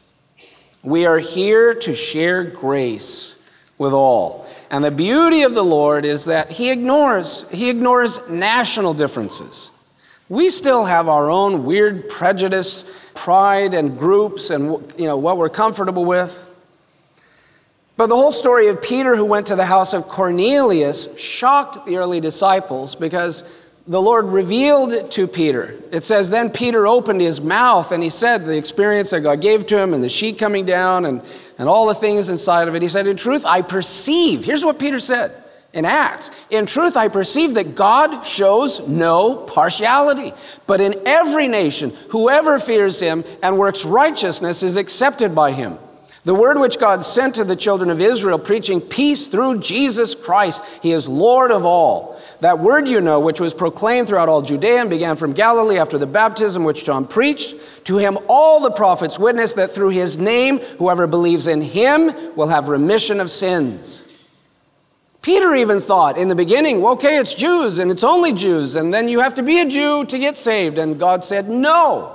We 0.84 1.06
are 1.06 1.20
here 1.20 1.74
to 1.74 1.96
share 1.96 2.44
grace 2.44 3.50
with 3.78 3.94
all. 3.94 4.48
And 4.74 4.84
the 4.84 4.90
beauty 4.90 5.44
of 5.44 5.54
the 5.54 5.62
Lord 5.62 6.04
is 6.04 6.26
that 6.26 6.50
he 6.50 6.72
ignores, 6.72 7.48
he 7.52 7.70
ignores 7.70 8.28
national 8.28 8.96
differences. 8.96 9.70
We 10.30 10.50
still 10.50 10.86
have 10.86 11.08
our 11.08 11.30
own 11.30 11.64
weird 11.64 12.10
prejudice, 12.10 13.12
pride, 13.14 13.76
and 13.76 13.96
groups, 14.00 14.50
and 14.50 14.92
you 14.98 15.06
know 15.06 15.16
what 15.16 15.38
we're 15.38 15.50
comfortable 15.50 16.06
with. 16.06 16.50
But 17.98 18.08
the 18.08 18.16
whole 18.16 18.32
story 18.32 18.68
of 18.68 18.82
Peter, 18.82 19.16
who 19.16 19.26
went 19.26 19.46
to 19.46 19.56
the 19.56 19.68
house 19.68 19.94
of 19.94 20.08
Cornelius, 20.08 21.16
shocked 21.20 21.86
the 21.86 21.98
early 21.98 22.20
disciples 22.20 22.96
because 22.96 23.44
the 23.86 24.02
Lord 24.02 24.26
revealed 24.28 24.94
it 24.94 25.12
to 25.12 25.28
Peter. 25.28 25.76
It 25.92 26.04
says, 26.04 26.30
Then 26.30 26.50
Peter 26.50 26.88
opened 26.88 27.20
his 27.20 27.42
mouth 27.42 27.92
and 27.92 28.02
he 28.02 28.10
said, 28.10 28.46
the 28.46 28.58
experience 28.58 29.12
that 29.12 29.22
God 29.22 29.42
gave 29.42 29.66
to 29.68 29.78
him 29.78 29.94
and 29.94 30.04
the 30.04 30.10
sheet 30.10 30.40
coming 30.40 30.66
down 30.66 31.06
and, 31.06 31.22
and 31.58 31.68
all 31.68 31.88
the 31.88 31.94
things 31.94 32.30
inside 32.30 32.68
of 32.68 32.76
it. 32.76 32.82
He 32.82 32.88
said, 32.88 33.08
In 33.08 33.18
truth, 33.18 33.46
I 33.46 33.62
perceive. 33.62 34.46
Here's 34.46 34.64
what 34.64 34.80
Peter 34.80 35.00
said 35.00 35.36
in 35.74 35.84
Acts 35.86 36.32
In 36.50 36.66
truth, 36.66 36.96
I 36.96 37.10
perceive 37.10 37.56
that 37.56 37.76
God 37.76 38.26
shows 38.26 38.88
no 38.88 39.36
partiality, 39.36 40.34
but 40.66 40.80
in 40.80 41.02
every 41.06 41.50
nation, 41.50 41.92
whoever 42.12 42.60
fears 42.60 43.02
him 43.02 43.26
and 43.42 43.58
works 43.58 43.84
righteousness 43.84 44.64
is 44.64 44.78
accepted 44.78 45.36
by 45.36 45.52
him. 45.52 45.78
The 46.24 46.36
word 46.36 46.58
which 46.58 46.80
God 46.80 47.04
sent 47.04 47.36
to 47.36 47.44
the 47.44 47.56
children 47.56 47.90
of 47.90 48.00
Israel, 48.00 48.40
preaching 48.40 48.80
peace 48.80 49.28
through 49.28 49.60
Jesus 49.60 50.16
Christ, 50.16 50.64
he 50.82 50.92
is 50.92 51.10
Lord 51.10 51.52
of 51.52 51.66
all. 51.66 52.13
That 52.44 52.60
word 52.60 52.90
you 52.90 53.00
know, 53.00 53.22
which 53.22 53.40
was 53.40 53.54
proclaimed 53.54 54.10
throughout 54.10 54.28
all 54.28 54.42
Judea 54.42 54.82
and 54.82 54.90
began 54.90 55.16
from 55.16 55.32
Galilee 55.32 55.78
after 55.78 55.98
the 55.98 56.06
baptism 56.06 56.66
which 56.66 56.84
John 56.84 57.08
preached, 57.08 57.86
to 57.86 57.96
him 57.96 58.18
all 58.28 58.60
the 58.60 58.70
prophets 58.70 59.18
witness 59.18 59.54
that 59.54 59.70
through 59.70 59.92
his 59.92 60.18
name, 60.18 60.60
whoever 60.78 61.08
believes 61.08 61.48
in 61.48 61.62
him 61.62 62.12
will 62.36 62.50
have 62.50 62.68
remission 62.68 63.22
of 63.22 63.30
sins. 63.30 64.06
Peter 65.22 65.56
even 65.56 65.80
thought 65.80 66.18
in 66.18 66.28
the 66.28 66.36
beginning, 66.36 66.82
well, 66.82 66.96
okay, 66.96 67.18
it's 67.18 67.34
Jews 67.34 67.80
and 67.80 67.90
it's 67.90 68.04
only 68.04 68.34
Jews, 68.34 68.76
and 68.76 68.94
then 68.94 69.08
you 69.08 69.22
have 69.22 69.36
to 69.36 69.42
be 69.42 69.62
a 69.62 69.66
Jew 69.66 70.04
to 70.04 70.20
get 70.20 70.36
saved. 70.36 70.78
And 70.78 71.00
God 71.00 71.24
said, 71.24 71.48
no. 71.48 72.14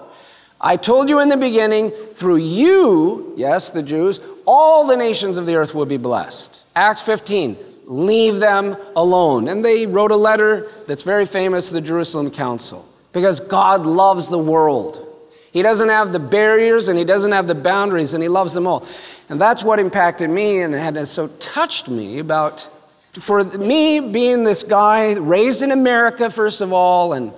I 0.60 0.76
told 0.76 1.08
you 1.08 1.20
in 1.20 1.30
the 1.30 1.38
beginning, 1.38 1.88
through 1.88 2.36
you, 2.36 3.32
yes, 3.38 3.70
the 3.70 3.82
Jews, 3.82 4.20
all 4.44 4.86
the 4.86 4.96
nations 4.98 5.38
of 5.38 5.46
the 5.46 5.54
earth 5.54 5.74
will 5.74 5.86
be 5.86 5.96
blessed. 5.96 6.66
Acts 6.76 7.00
15, 7.00 7.56
leave 7.88 8.38
them 8.38 8.76
alone. 8.94 9.48
And 9.48 9.64
they 9.64 9.86
wrote 9.86 10.12
a 10.12 10.16
letter 10.16 10.68
that's 10.86 11.02
very 11.02 11.26
famous 11.26 11.68
to 11.68 11.74
the 11.74 11.80
Jerusalem 11.80 12.30
Council 12.30 12.86
because 13.12 13.40
God 13.40 13.86
loves 13.86 14.28
the 14.28 14.38
world. 14.38 15.04
He 15.52 15.62
doesn't 15.62 15.88
have 15.88 16.12
the 16.12 16.18
barriers 16.20 16.88
and 16.88 16.98
he 16.98 17.04
doesn't 17.04 17.32
have 17.32 17.46
the 17.46 17.54
boundaries 17.54 18.14
and 18.14 18.22
he 18.22 18.28
loves 18.28 18.52
them 18.52 18.66
all. 18.66 18.86
And 19.30 19.40
that's 19.40 19.64
what 19.64 19.78
impacted 19.78 20.28
me 20.28 20.60
and 20.60 20.74
had 20.74 21.04
so 21.08 21.28
touched 21.38 21.88
me 21.88 22.18
about 22.18 22.68
for 23.14 23.42
me 23.42 24.00
being 24.00 24.44
this 24.44 24.62
guy 24.62 25.14
raised 25.14 25.62
in 25.62 25.72
America 25.72 26.30
first 26.30 26.60
of 26.60 26.72
all 26.72 27.14
and 27.14 27.32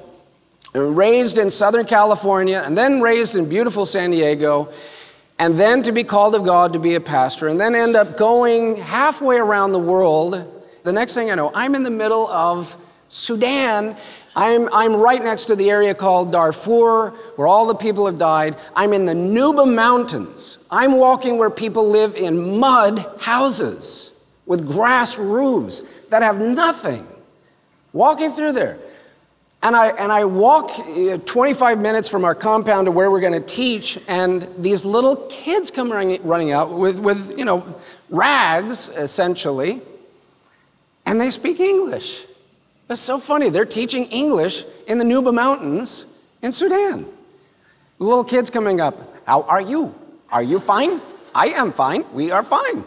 raised 0.74 1.38
in 1.38 1.48
Southern 1.48 1.86
California 1.86 2.62
and 2.66 2.76
then 2.76 3.00
raised 3.00 3.36
in 3.36 3.48
beautiful 3.48 3.86
San 3.86 4.10
Diego 4.10 4.68
and 5.40 5.56
then 5.56 5.82
to 5.82 5.90
be 5.90 6.04
called 6.04 6.34
of 6.34 6.44
God 6.44 6.74
to 6.74 6.78
be 6.78 6.94
a 6.96 7.00
pastor, 7.00 7.48
and 7.48 7.58
then 7.58 7.74
end 7.74 7.96
up 7.96 8.18
going 8.18 8.76
halfway 8.76 9.38
around 9.38 9.72
the 9.72 9.78
world. 9.78 10.66
The 10.84 10.92
next 10.92 11.14
thing 11.14 11.30
I 11.30 11.34
know, 11.34 11.50
I'm 11.54 11.74
in 11.74 11.82
the 11.82 11.90
middle 11.90 12.28
of 12.28 12.76
Sudan, 13.08 13.96
I'm, 14.36 14.68
I'm 14.70 14.94
right 14.94 15.24
next 15.24 15.46
to 15.46 15.56
the 15.56 15.70
area 15.70 15.94
called 15.94 16.30
Darfur, 16.30 17.10
where 17.36 17.48
all 17.48 17.66
the 17.66 17.74
people 17.74 18.04
have 18.04 18.18
died. 18.18 18.56
I'm 18.76 18.92
in 18.92 19.06
the 19.06 19.14
Nuba 19.14 19.66
Mountains. 19.74 20.58
I'm 20.70 20.98
walking 20.98 21.38
where 21.38 21.50
people 21.50 21.88
live 21.88 22.16
in 22.16 22.60
mud 22.60 23.04
houses 23.20 24.12
with 24.44 24.68
grass 24.68 25.18
roofs 25.18 25.80
that 26.10 26.20
have 26.20 26.38
nothing. 26.38 27.06
Walking 27.94 28.30
through 28.30 28.52
there. 28.52 28.78
And 29.62 29.76
I, 29.76 29.88
and 29.88 30.10
I 30.10 30.24
walk 30.24 30.70
uh, 30.78 31.18
25 31.18 31.78
minutes 31.78 32.08
from 32.08 32.24
our 32.24 32.34
compound 32.34 32.86
to 32.86 32.92
where 32.92 33.10
we're 33.10 33.20
going 33.20 33.34
to 33.34 33.46
teach, 33.46 33.98
and 34.08 34.48
these 34.58 34.86
little 34.86 35.16
kids 35.28 35.70
come 35.70 35.92
running, 35.92 36.22
running 36.22 36.50
out 36.50 36.72
with, 36.72 36.98
with, 36.98 37.36
you 37.36 37.44
know, 37.44 37.66
rags, 38.08 38.88
essentially, 38.88 39.82
and 41.04 41.20
they 41.20 41.28
speak 41.28 41.60
English. 41.60 42.24
It's 42.88 43.00
so 43.00 43.18
funny. 43.18 43.50
They're 43.50 43.66
teaching 43.66 44.06
English 44.06 44.64
in 44.86 44.98
the 44.98 45.04
Nuba 45.04 45.32
Mountains 45.32 46.06
in 46.42 46.52
Sudan. 46.52 47.06
Little 47.98 48.24
kids 48.24 48.48
coming 48.48 48.80
up, 48.80 48.96
How 49.26 49.42
are 49.42 49.60
you? 49.60 49.94
Are 50.32 50.42
you 50.42 50.58
fine? 50.58 51.00
I 51.34 51.48
am 51.48 51.70
fine. 51.70 52.04
We 52.12 52.30
are 52.30 52.42
fine. 52.42 52.84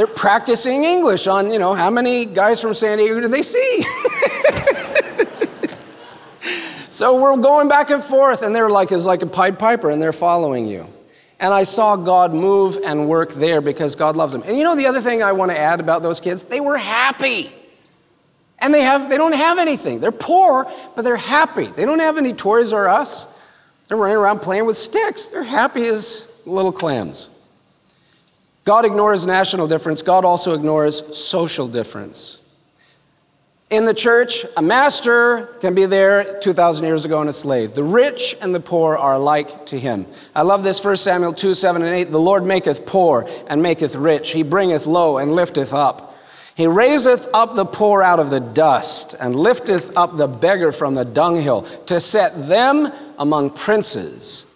They're 0.00 0.06
practicing 0.06 0.84
English 0.84 1.26
on, 1.26 1.52
you 1.52 1.58
know, 1.58 1.74
how 1.74 1.90
many 1.90 2.24
guys 2.24 2.58
from 2.58 2.72
San 2.72 2.96
Diego 2.96 3.20
do 3.20 3.28
they 3.28 3.42
see? 3.42 3.82
so 6.88 7.20
we're 7.20 7.36
going 7.36 7.68
back 7.68 7.90
and 7.90 8.02
forth, 8.02 8.40
and 8.40 8.56
they're 8.56 8.70
like, 8.70 8.92
it's 8.92 9.04
like 9.04 9.20
a 9.20 9.26
Pied 9.26 9.58
Piper, 9.58 9.90
and 9.90 10.00
they're 10.00 10.14
following 10.14 10.66
you. 10.66 10.88
And 11.38 11.52
I 11.52 11.64
saw 11.64 11.96
God 11.96 12.32
move 12.32 12.78
and 12.82 13.10
work 13.10 13.32
there 13.32 13.60
because 13.60 13.94
God 13.94 14.16
loves 14.16 14.32
them. 14.32 14.42
And 14.46 14.56
you 14.56 14.64
know 14.64 14.74
the 14.74 14.86
other 14.86 15.02
thing 15.02 15.22
I 15.22 15.32
want 15.32 15.50
to 15.50 15.58
add 15.58 15.80
about 15.80 16.02
those 16.02 16.18
kids? 16.18 16.44
They 16.44 16.60
were 16.60 16.78
happy. 16.78 17.52
And 18.58 18.72
they 18.72 18.80
have 18.80 19.10
they 19.10 19.18
don't 19.18 19.34
have 19.34 19.58
anything. 19.58 20.00
They're 20.00 20.12
poor, 20.12 20.66
but 20.96 21.02
they're 21.02 21.16
happy. 21.16 21.66
They 21.66 21.84
don't 21.84 22.00
have 22.00 22.16
any 22.16 22.32
toys 22.32 22.72
or 22.72 22.88
us. 22.88 23.26
They're 23.88 23.98
running 23.98 24.16
around 24.16 24.38
playing 24.38 24.64
with 24.64 24.78
sticks. 24.78 25.28
They're 25.28 25.42
happy 25.42 25.84
as 25.84 26.26
little 26.46 26.72
clams. 26.72 27.28
God 28.70 28.84
ignores 28.84 29.26
national 29.26 29.66
difference, 29.66 30.00
God 30.00 30.24
also 30.24 30.54
ignores 30.54 31.18
social 31.18 31.66
difference. 31.66 32.40
In 33.68 33.84
the 33.84 33.92
church, 33.92 34.46
a 34.56 34.62
master 34.62 35.46
can 35.60 35.74
be 35.74 35.86
there 35.86 36.38
2,000 36.38 36.86
years 36.86 37.04
ago 37.04 37.20
and 37.20 37.28
a 37.28 37.32
slave. 37.32 37.74
The 37.74 37.82
rich 37.82 38.36
and 38.40 38.54
the 38.54 38.60
poor 38.60 38.96
are 38.96 39.14
alike 39.14 39.66
to 39.66 39.76
him. 39.80 40.06
I 40.36 40.42
love 40.42 40.62
this 40.62 40.84
1 40.84 40.94
Samuel 40.94 41.32
2 41.32 41.52
7 41.52 41.82
and 41.82 41.92
8. 41.92 42.12
The 42.12 42.20
Lord 42.20 42.46
maketh 42.46 42.86
poor 42.86 43.28
and 43.48 43.60
maketh 43.60 43.96
rich. 43.96 44.30
He 44.30 44.44
bringeth 44.44 44.86
low 44.86 45.18
and 45.18 45.32
lifteth 45.32 45.74
up. 45.74 46.16
He 46.54 46.68
raiseth 46.68 47.26
up 47.34 47.56
the 47.56 47.64
poor 47.64 48.04
out 48.04 48.20
of 48.20 48.30
the 48.30 48.38
dust 48.38 49.16
and 49.20 49.34
lifteth 49.34 49.96
up 49.96 50.16
the 50.16 50.28
beggar 50.28 50.70
from 50.70 50.94
the 50.94 51.04
dunghill 51.04 51.62
to 51.86 51.98
set 51.98 52.46
them 52.46 52.92
among 53.18 53.50
princes 53.50 54.46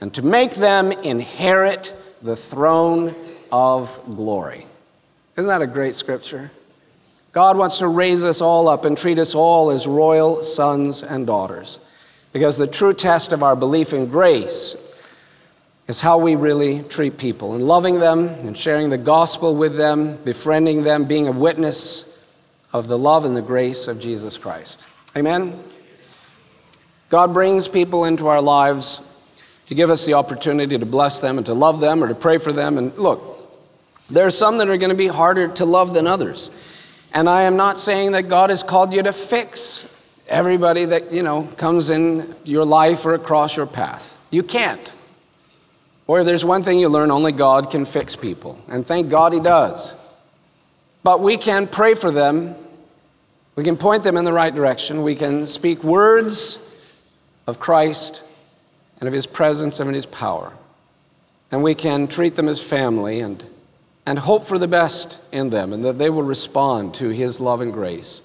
and 0.00 0.14
to 0.14 0.22
make 0.22 0.54
them 0.54 0.92
inherit 0.92 1.92
the 2.22 2.36
throne 2.36 3.12
of 3.50 4.00
glory. 4.14 4.66
Isn't 5.36 5.48
that 5.48 5.62
a 5.62 5.66
great 5.66 5.94
scripture? 5.94 6.50
God 7.32 7.58
wants 7.58 7.78
to 7.80 7.88
raise 7.88 8.24
us 8.24 8.40
all 8.40 8.68
up 8.68 8.84
and 8.86 8.96
treat 8.96 9.18
us 9.18 9.34
all 9.34 9.70
as 9.70 9.86
royal 9.86 10.42
sons 10.42 11.02
and 11.02 11.26
daughters. 11.26 11.78
Because 12.32 12.56
the 12.56 12.66
true 12.66 12.94
test 12.94 13.32
of 13.32 13.42
our 13.42 13.54
belief 13.54 13.92
in 13.92 14.06
grace 14.06 14.82
is 15.86 16.00
how 16.00 16.18
we 16.18 16.34
really 16.34 16.82
treat 16.82 17.18
people 17.18 17.54
and 17.54 17.62
loving 17.62 18.00
them 18.00 18.28
and 18.28 18.56
sharing 18.56 18.90
the 18.90 18.98
gospel 18.98 19.54
with 19.54 19.76
them, 19.76 20.16
befriending 20.24 20.82
them, 20.82 21.04
being 21.04 21.28
a 21.28 21.32
witness 21.32 22.12
of 22.72 22.88
the 22.88 22.98
love 22.98 23.24
and 23.24 23.36
the 23.36 23.42
grace 23.42 23.86
of 23.86 24.00
Jesus 24.00 24.38
Christ. 24.38 24.86
Amen? 25.16 25.62
God 27.08 27.32
brings 27.32 27.68
people 27.68 28.04
into 28.04 28.26
our 28.26 28.42
lives 28.42 29.02
to 29.66 29.74
give 29.74 29.90
us 29.90 30.06
the 30.06 30.14
opportunity 30.14 30.78
to 30.78 30.86
bless 30.86 31.20
them 31.20 31.36
and 31.36 31.46
to 31.46 31.54
love 31.54 31.80
them 31.80 32.02
or 32.02 32.08
to 32.08 32.14
pray 32.14 32.38
for 32.38 32.52
them. 32.52 32.78
And 32.78 32.96
look, 32.96 33.35
there 34.08 34.26
are 34.26 34.30
some 34.30 34.58
that 34.58 34.68
are 34.68 34.76
going 34.76 34.90
to 34.90 34.96
be 34.96 35.08
harder 35.08 35.48
to 35.48 35.64
love 35.64 35.94
than 35.94 36.06
others. 36.06 36.50
And 37.12 37.28
I 37.28 37.42
am 37.42 37.56
not 37.56 37.78
saying 37.78 38.12
that 38.12 38.28
God 38.28 38.50
has 38.50 38.62
called 38.62 38.92
you 38.92 39.02
to 39.02 39.12
fix 39.12 39.92
everybody 40.28 40.84
that, 40.84 41.12
you 41.12 41.22
know, 41.22 41.44
comes 41.56 41.90
in 41.90 42.34
your 42.44 42.64
life 42.64 43.04
or 43.06 43.14
across 43.14 43.56
your 43.56 43.66
path. 43.66 44.18
You 44.30 44.42
can't. 44.42 44.92
Or 46.06 46.20
if 46.20 46.26
there's 46.26 46.44
one 46.44 46.62
thing 46.62 46.78
you 46.78 46.88
learn, 46.88 47.10
only 47.10 47.32
God 47.32 47.70
can 47.70 47.84
fix 47.84 48.14
people. 48.14 48.60
And 48.68 48.86
thank 48.86 49.08
God 49.08 49.32
He 49.32 49.40
does. 49.40 49.94
But 51.02 51.20
we 51.20 51.36
can 51.36 51.66
pray 51.66 51.94
for 51.94 52.10
them. 52.10 52.54
We 53.56 53.64
can 53.64 53.76
point 53.76 54.04
them 54.04 54.16
in 54.16 54.24
the 54.24 54.32
right 54.32 54.54
direction. 54.54 55.02
We 55.02 55.14
can 55.14 55.46
speak 55.46 55.82
words 55.82 56.62
of 57.46 57.58
Christ 57.58 58.30
and 59.00 59.08
of 59.08 59.14
His 59.14 59.26
presence 59.26 59.80
and 59.80 59.88
of 59.88 59.94
His 59.94 60.06
power. 60.06 60.52
And 61.50 61.62
we 61.62 61.74
can 61.74 62.08
treat 62.08 62.36
them 62.36 62.48
as 62.48 62.62
family 62.62 63.20
and 63.20 63.44
and 64.06 64.18
hope 64.18 64.44
for 64.44 64.58
the 64.58 64.68
best 64.68 65.32
in 65.34 65.50
them 65.50 65.72
and 65.72 65.84
that 65.84 65.98
they 65.98 66.08
will 66.08 66.22
respond 66.22 66.94
to 66.94 67.08
His 67.08 67.40
love 67.40 67.60
and 67.60 67.72
grace. 67.72 68.22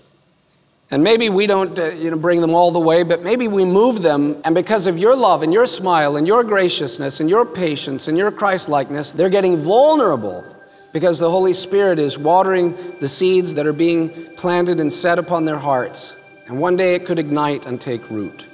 And 0.91 1.03
maybe 1.03 1.29
we 1.29 1.47
don't 1.47 1.79
uh, 1.79 1.85
you 1.91 2.11
know, 2.11 2.17
bring 2.17 2.41
them 2.41 2.53
all 2.53 2.71
the 2.71 2.79
way, 2.79 3.03
but 3.03 3.23
maybe 3.23 3.47
we 3.47 3.63
move 3.63 4.01
them, 4.01 4.41
and 4.43 4.53
because 4.53 4.87
of 4.87 4.97
your 4.97 5.15
love 5.15 5.41
and 5.41 5.53
your 5.53 5.65
smile 5.65 6.17
and 6.17 6.27
your 6.27 6.43
graciousness 6.43 7.21
and 7.21 7.29
your 7.29 7.45
patience 7.45 8.09
and 8.09 8.17
your 8.17 8.29
Christ-likeness, 8.29 9.13
they're 9.13 9.29
getting 9.29 9.55
vulnerable 9.55 10.43
because 10.91 11.17
the 11.17 11.31
Holy 11.31 11.53
Spirit 11.53 11.97
is 11.97 12.17
watering 12.17 12.75
the 12.99 13.07
seeds 13.07 13.53
that 13.53 13.65
are 13.65 13.71
being 13.71 14.09
planted 14.35 14.81
and 14.81 14.91
set 14.91 15.17
upon 15.17 15.45
their 15.45 15.57
hearts. 15.57 16.17
And 16.47 16.59
one 16.59 16.75
day 16.75 16.95
it 16.95 17.05
could 17.05 17.19
ignite 17.19 17.65
and 17.65 17.79
take 17.79 18.09
root. 18.09 18.45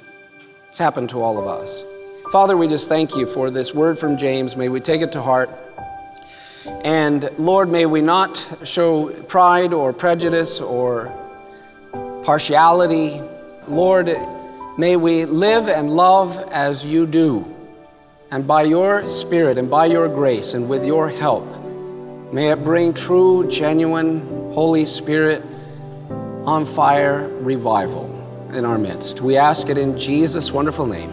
It's 0.68 0.78
happened 0.78 1.08
to 1.10 1.20
all 1.20 1.38
of 1.40 1.48
us. 1.48 1.82
Father, 2.30 2.56
we 2.56 2.68
just 2.68 2.88
thank 2.88 3.16
you 3.16 3.26
for 3.26 3.50
this 3.50 3.74
word 3.74 3.98
from 3.98 4.16
James. 4.16 4.56
May 4.56 4.68
we 4.68 4.78
take 4.78 5.00
it 5.00 5.10
to 5.12 5.22
heart. 5.22 5.50
And 6.84 7.28
Lord, 7.38 7.70
may 7.70 7.86
we 7.86 8.00
not 8.00 8.60
show 8.64 9.10
pride 9.24 9.72
or 9.72 9.92
prejudice 9.92 10.60
or 10.60 11.12
partiality. 12.24 13.20
Lord, 13.66 14.14
may 14.78 14.96
we 14.96 15.24
live 15.24 15.68
and 15.68 15.90
love 15.90 16.38
as 16.50 16.84
you 16.84 17.06
do. 17.06 17.54
And 18.30 18.46
by 18.46 18.62
your 18.62 19.06
Spirit 19.06 19.58
and 19.58 19.70
by 19.70 19.86
your 19.86 20.08
grace 20.08 20.54
and 20.54 20.68
with 20.68 20.86
your 20.86 21.08
help, 21.08 21.46
may 22.32 22.50
it 22.50 22.62
bring 22.62 22.92
true, 22.92 23.48
genuine, 23.48 24.20
Holy 24.52 24.84
Spirit 24.84 25.42
on 26.44 26.64
fire 26.64 27.28
revival 27.40 28.14
in 28.52 28.64
our 28.64 28.78
midst. 28.78 29.20
We 29.20 29.36
ask 29.36 29.68
it 29.68 29.78
in 29.78 29.98
Jesus' 29.98 30.52
wonderful 30.52 30.86
name. 30.86 31.10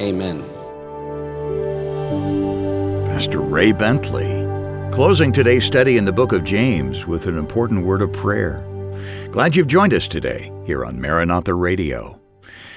Amen. 0.00 0.42
Pastor 3.06 3.40
Ray 3.40 3.72
Bentley 3.72 4.43
Closing 4.94 5.32
today's 5.32 5.64
study 5.64 5.96
in 5.96 6.04
the 6.04 6.12
book 6.12 6.30
of 6.30 6.44
James 6.44 7.04
with 7.04 7.26
an 7.26 7.36
important 7.36 7.84
word 7.84 8.00
of 8.00 8.12
prayer. 8.12 8.64
Glad 9.32 9.56
you've 9.56 9.66
joined 9.66 9.92
us 9.92 10.06
today 10.06 10.52
here 10.64 10.84
on 10.84 11.00
Maranatha 11.00 11.52
Radio. 11.52 12.20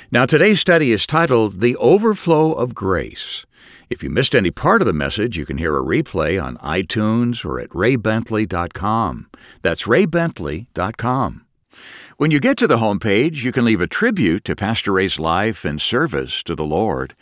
Now, 0.09 0.25
today's 0.25 0.59
study 0.59 0.91
is 0.91 1.05
titled 1.05 1.59
The 1.59 1.75
Overflow 1.75 2.53
of 2.53 2.73
Grace. 2.73 3.45
If 3.91 4.01
you 4.01 4.09
missed 4.09 4.33
any 4.33 4.49
part 4.49 4.81
of 4.81 4.87
the 4.87 4.93
message, 4.93 5.37
you 5.37 5.45
can 5.45 5.59
hear 5.59 5.77
a 5.77 5.83
replay 5.83 6.43
on 6.43 6.57
iTunes 6.57 7.45
or 7.45 7.59
at 7.59 7.69
raybentley.com. 7.69 9.29
That's 9.61 9.83
raybentley.com. 9.83 11.45
When 12.17 12.31
you 12.31 12.39
get 12.39 12.57
to 12.57 12.65
the 12.65 12.77
homepage, 12.77 13.43
you 13.43 13.51
can 13.51 13.63
leave 13.63 13.79
a 13.79 13.85
tribute 13.85 14.43
to 14.45 14.55
Pastor 14.55 14.93
Ray's 14.93 15.19
life 15.19 15.63
and 15.63 15.79
service 15.79 16.41
to 16.43 16.55
the 16.55 16.65
Lord. 16.65 17.13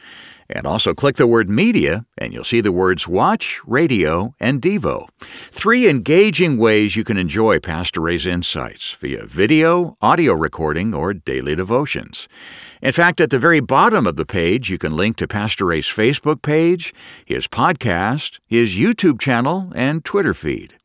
And 0.49 0.67
also 0.67 0.93
click 0.93 1.15
the 1.15 1.25
word 1.25 1.49
media, 1.49 2.05
and 2.17 2.31
you'll 2.31 2.43
see 2.43 2.61
the 2.61 2.71
words 2.71 3.07
watch, 3.07 3.59
radio, 3.65 4.35
and 4.39 4.61
Devo. 4.61 5.07
Three 5.51 5.89
engaging 5.89 6.57
ways 6.57 6.95
you 6.95 7.03
can 7.03 7.17
enjoy 7.17 7.59
Pastor 7.59 8.01
Ray's 8.01 8.27
insights 8.27 8.91
via 8.93 9.25
video, 9.25 9.97
audio 10.01 10.33
recording, 10.33 10.93
or 10.93 11.13
daily 11.13 11.55
devotions. 11.55 12.27
In 12.81 12.91
fact, 12.91 13.19
at 13.19 13.31
the 13.31 13.39
very 13.39 13.59
bottom 13.59 14.05
of 14.05 14.17
the 14.17 14.25
page, 14.25 14.69
you 14.69 14.77
can 14.77 14.95
link 14.95 15.17
to 15.17 15.27
Pastor 15.27 15.65
Ray's 15.65 15.87
Facebook 15.87 16.43
page, 16.43 16.93
his 17.25 17.47
podcast, 17.47 18.39
his 18.45 18.75
YouTube 18.75 19.19
channel, 19.19 19.71
and 19.73 20.05
Twitter 20.05 20.35
feed. 20.35 20.75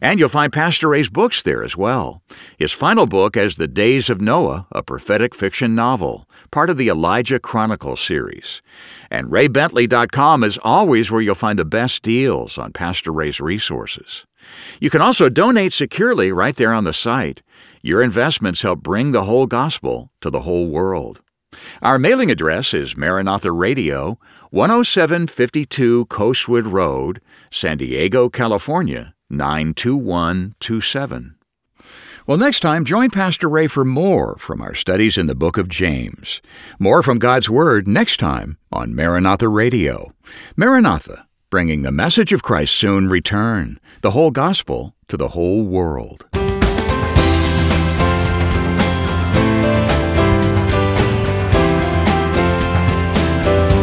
And 0.00 0.18
you'll 0.18 0.28
find 0.28 0.52
Pastor 0.52 0.88
Ray's 0.88 1.10
books 1.10 1.42
there 1.42 1.62
as 1.62 1.76
well. 1.76 2.22
His 2.56 2.72
final 2.72 3.06
book 3.06 3.36
is 3.36 3.56
The 3.56 3.68
Days 3.68 4.08
of 4.08 4.20
Noah, 4.20 4.66
a 4.72 4.82
prophetic 4.82 5.34
fiction 5.34 5.74
novel, 5.74 6.26
part 6.50 6.70
of 6.70 6.76
the 6.76 6.88
Elijah 6.88 7.38
Chronicles 7.38 8.00
series. 8.00 8.62
And 9.10 9.28
raybentley.com 9.28 10.44
is 10.44 10.58
always 10.62 11.10
where 11.10 11.20
you'll 11.20 11.34
find 11.34 11.58
the 11.58 11.64
best 11.64 12.02
deals 12.02 12.58
on 12.58 12.72
Pastor 12.72 13.12
Ray's 13.12 13.40
resources. 13.40 14.26
You 14.80 14.90
can 14.90 15.00
also 15.00 15.28
donate 15.28 15.72
securely 15.72 16.32
right 16.32 16.56
there 16.56 16.72
on 16.72 16.84
the 16.84 16.92
site. 16.92 17.42
Your 17.82 18.02
investments 18.02 18.62
help 18.62 18.82
bring 18.82 19.12
the 19.12 19.24
whole 19.24 19.46
gospel 19.46 20.10
to 20.20 20.30
the 20.30 20.40
whole 20.40 20.68
world. 20.68 21.20
Our 21.82 21.98
mailing 21.98 22.30
address 22.30 22.72
is 22.74 22.96
Maranatha 22.96 23.50
Radio, 23.50 24.18
10752 24.52 26.06
Coastwood 26.06 26.66
Road, 26.66 27.20
San 27.50 27.78
Diego, 27.78 28.28
California 28.28 29.14
92127. 29.30 31.39
Well, 32.26 32.36
next 32.36 32.60
time, 32.60 32.84
join 32.84 33.10
Pastor 33.10 33.48
Ray 33.48 33.66
for 33.66 33.84
more 33.84 34.36
from 34.36 34.60
our 34.60 34.74
studies 34.74 35.16
in 35.16 35.26
the 35.26 35.34
book 35.34 35.56
of 35.56 35.68
James. 35.68 36.42
More 36.78 37.02
from 37.02 37.18
God's 37.18 37.48
Word 37.48 37.88
next 37.88 38.18
time 38.18 38.58
on 38.70 38.94
Maranatha 38.94 39.48
Radio. 39.48 40.12
Maranatha, 40.54 41.26
bringing 41.48 41.80
the 41.80 41.90
message 41.90 42.32
of 42.32 42.42
Christ's 42.42 42.76
soon 42.76 43.08
return, 43.08 43.80
the 44.02 44.10
whole 44.10 44.30
gospel 44.30 44.94
to 45.08 45.16
the 45.16 45.28
whole 45.28 45.64
world. 45.64 46.26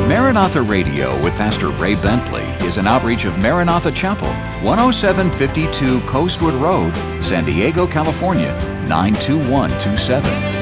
Maranatha 0.07 0.61
Radio 0.61 1.19
with 1.23 1.33
Pastor 1.33 1.69
Ray 1.69 1.95
Bentley 1.95 2.46
is 2.67 2.75
an 2.77 2.85
outreach 2.85 3.23
of 3.23 3.39
Maranatha 3.39 3.91
Chapel, 3.91 4.27
10752 4.61 6.01
Coastwood 6.01 6.53
Road, 6.55 6.93
San 7.23 7.45
Diego, 7.45 7.87
California, 7.87 8.53
92127. 8.89 10.56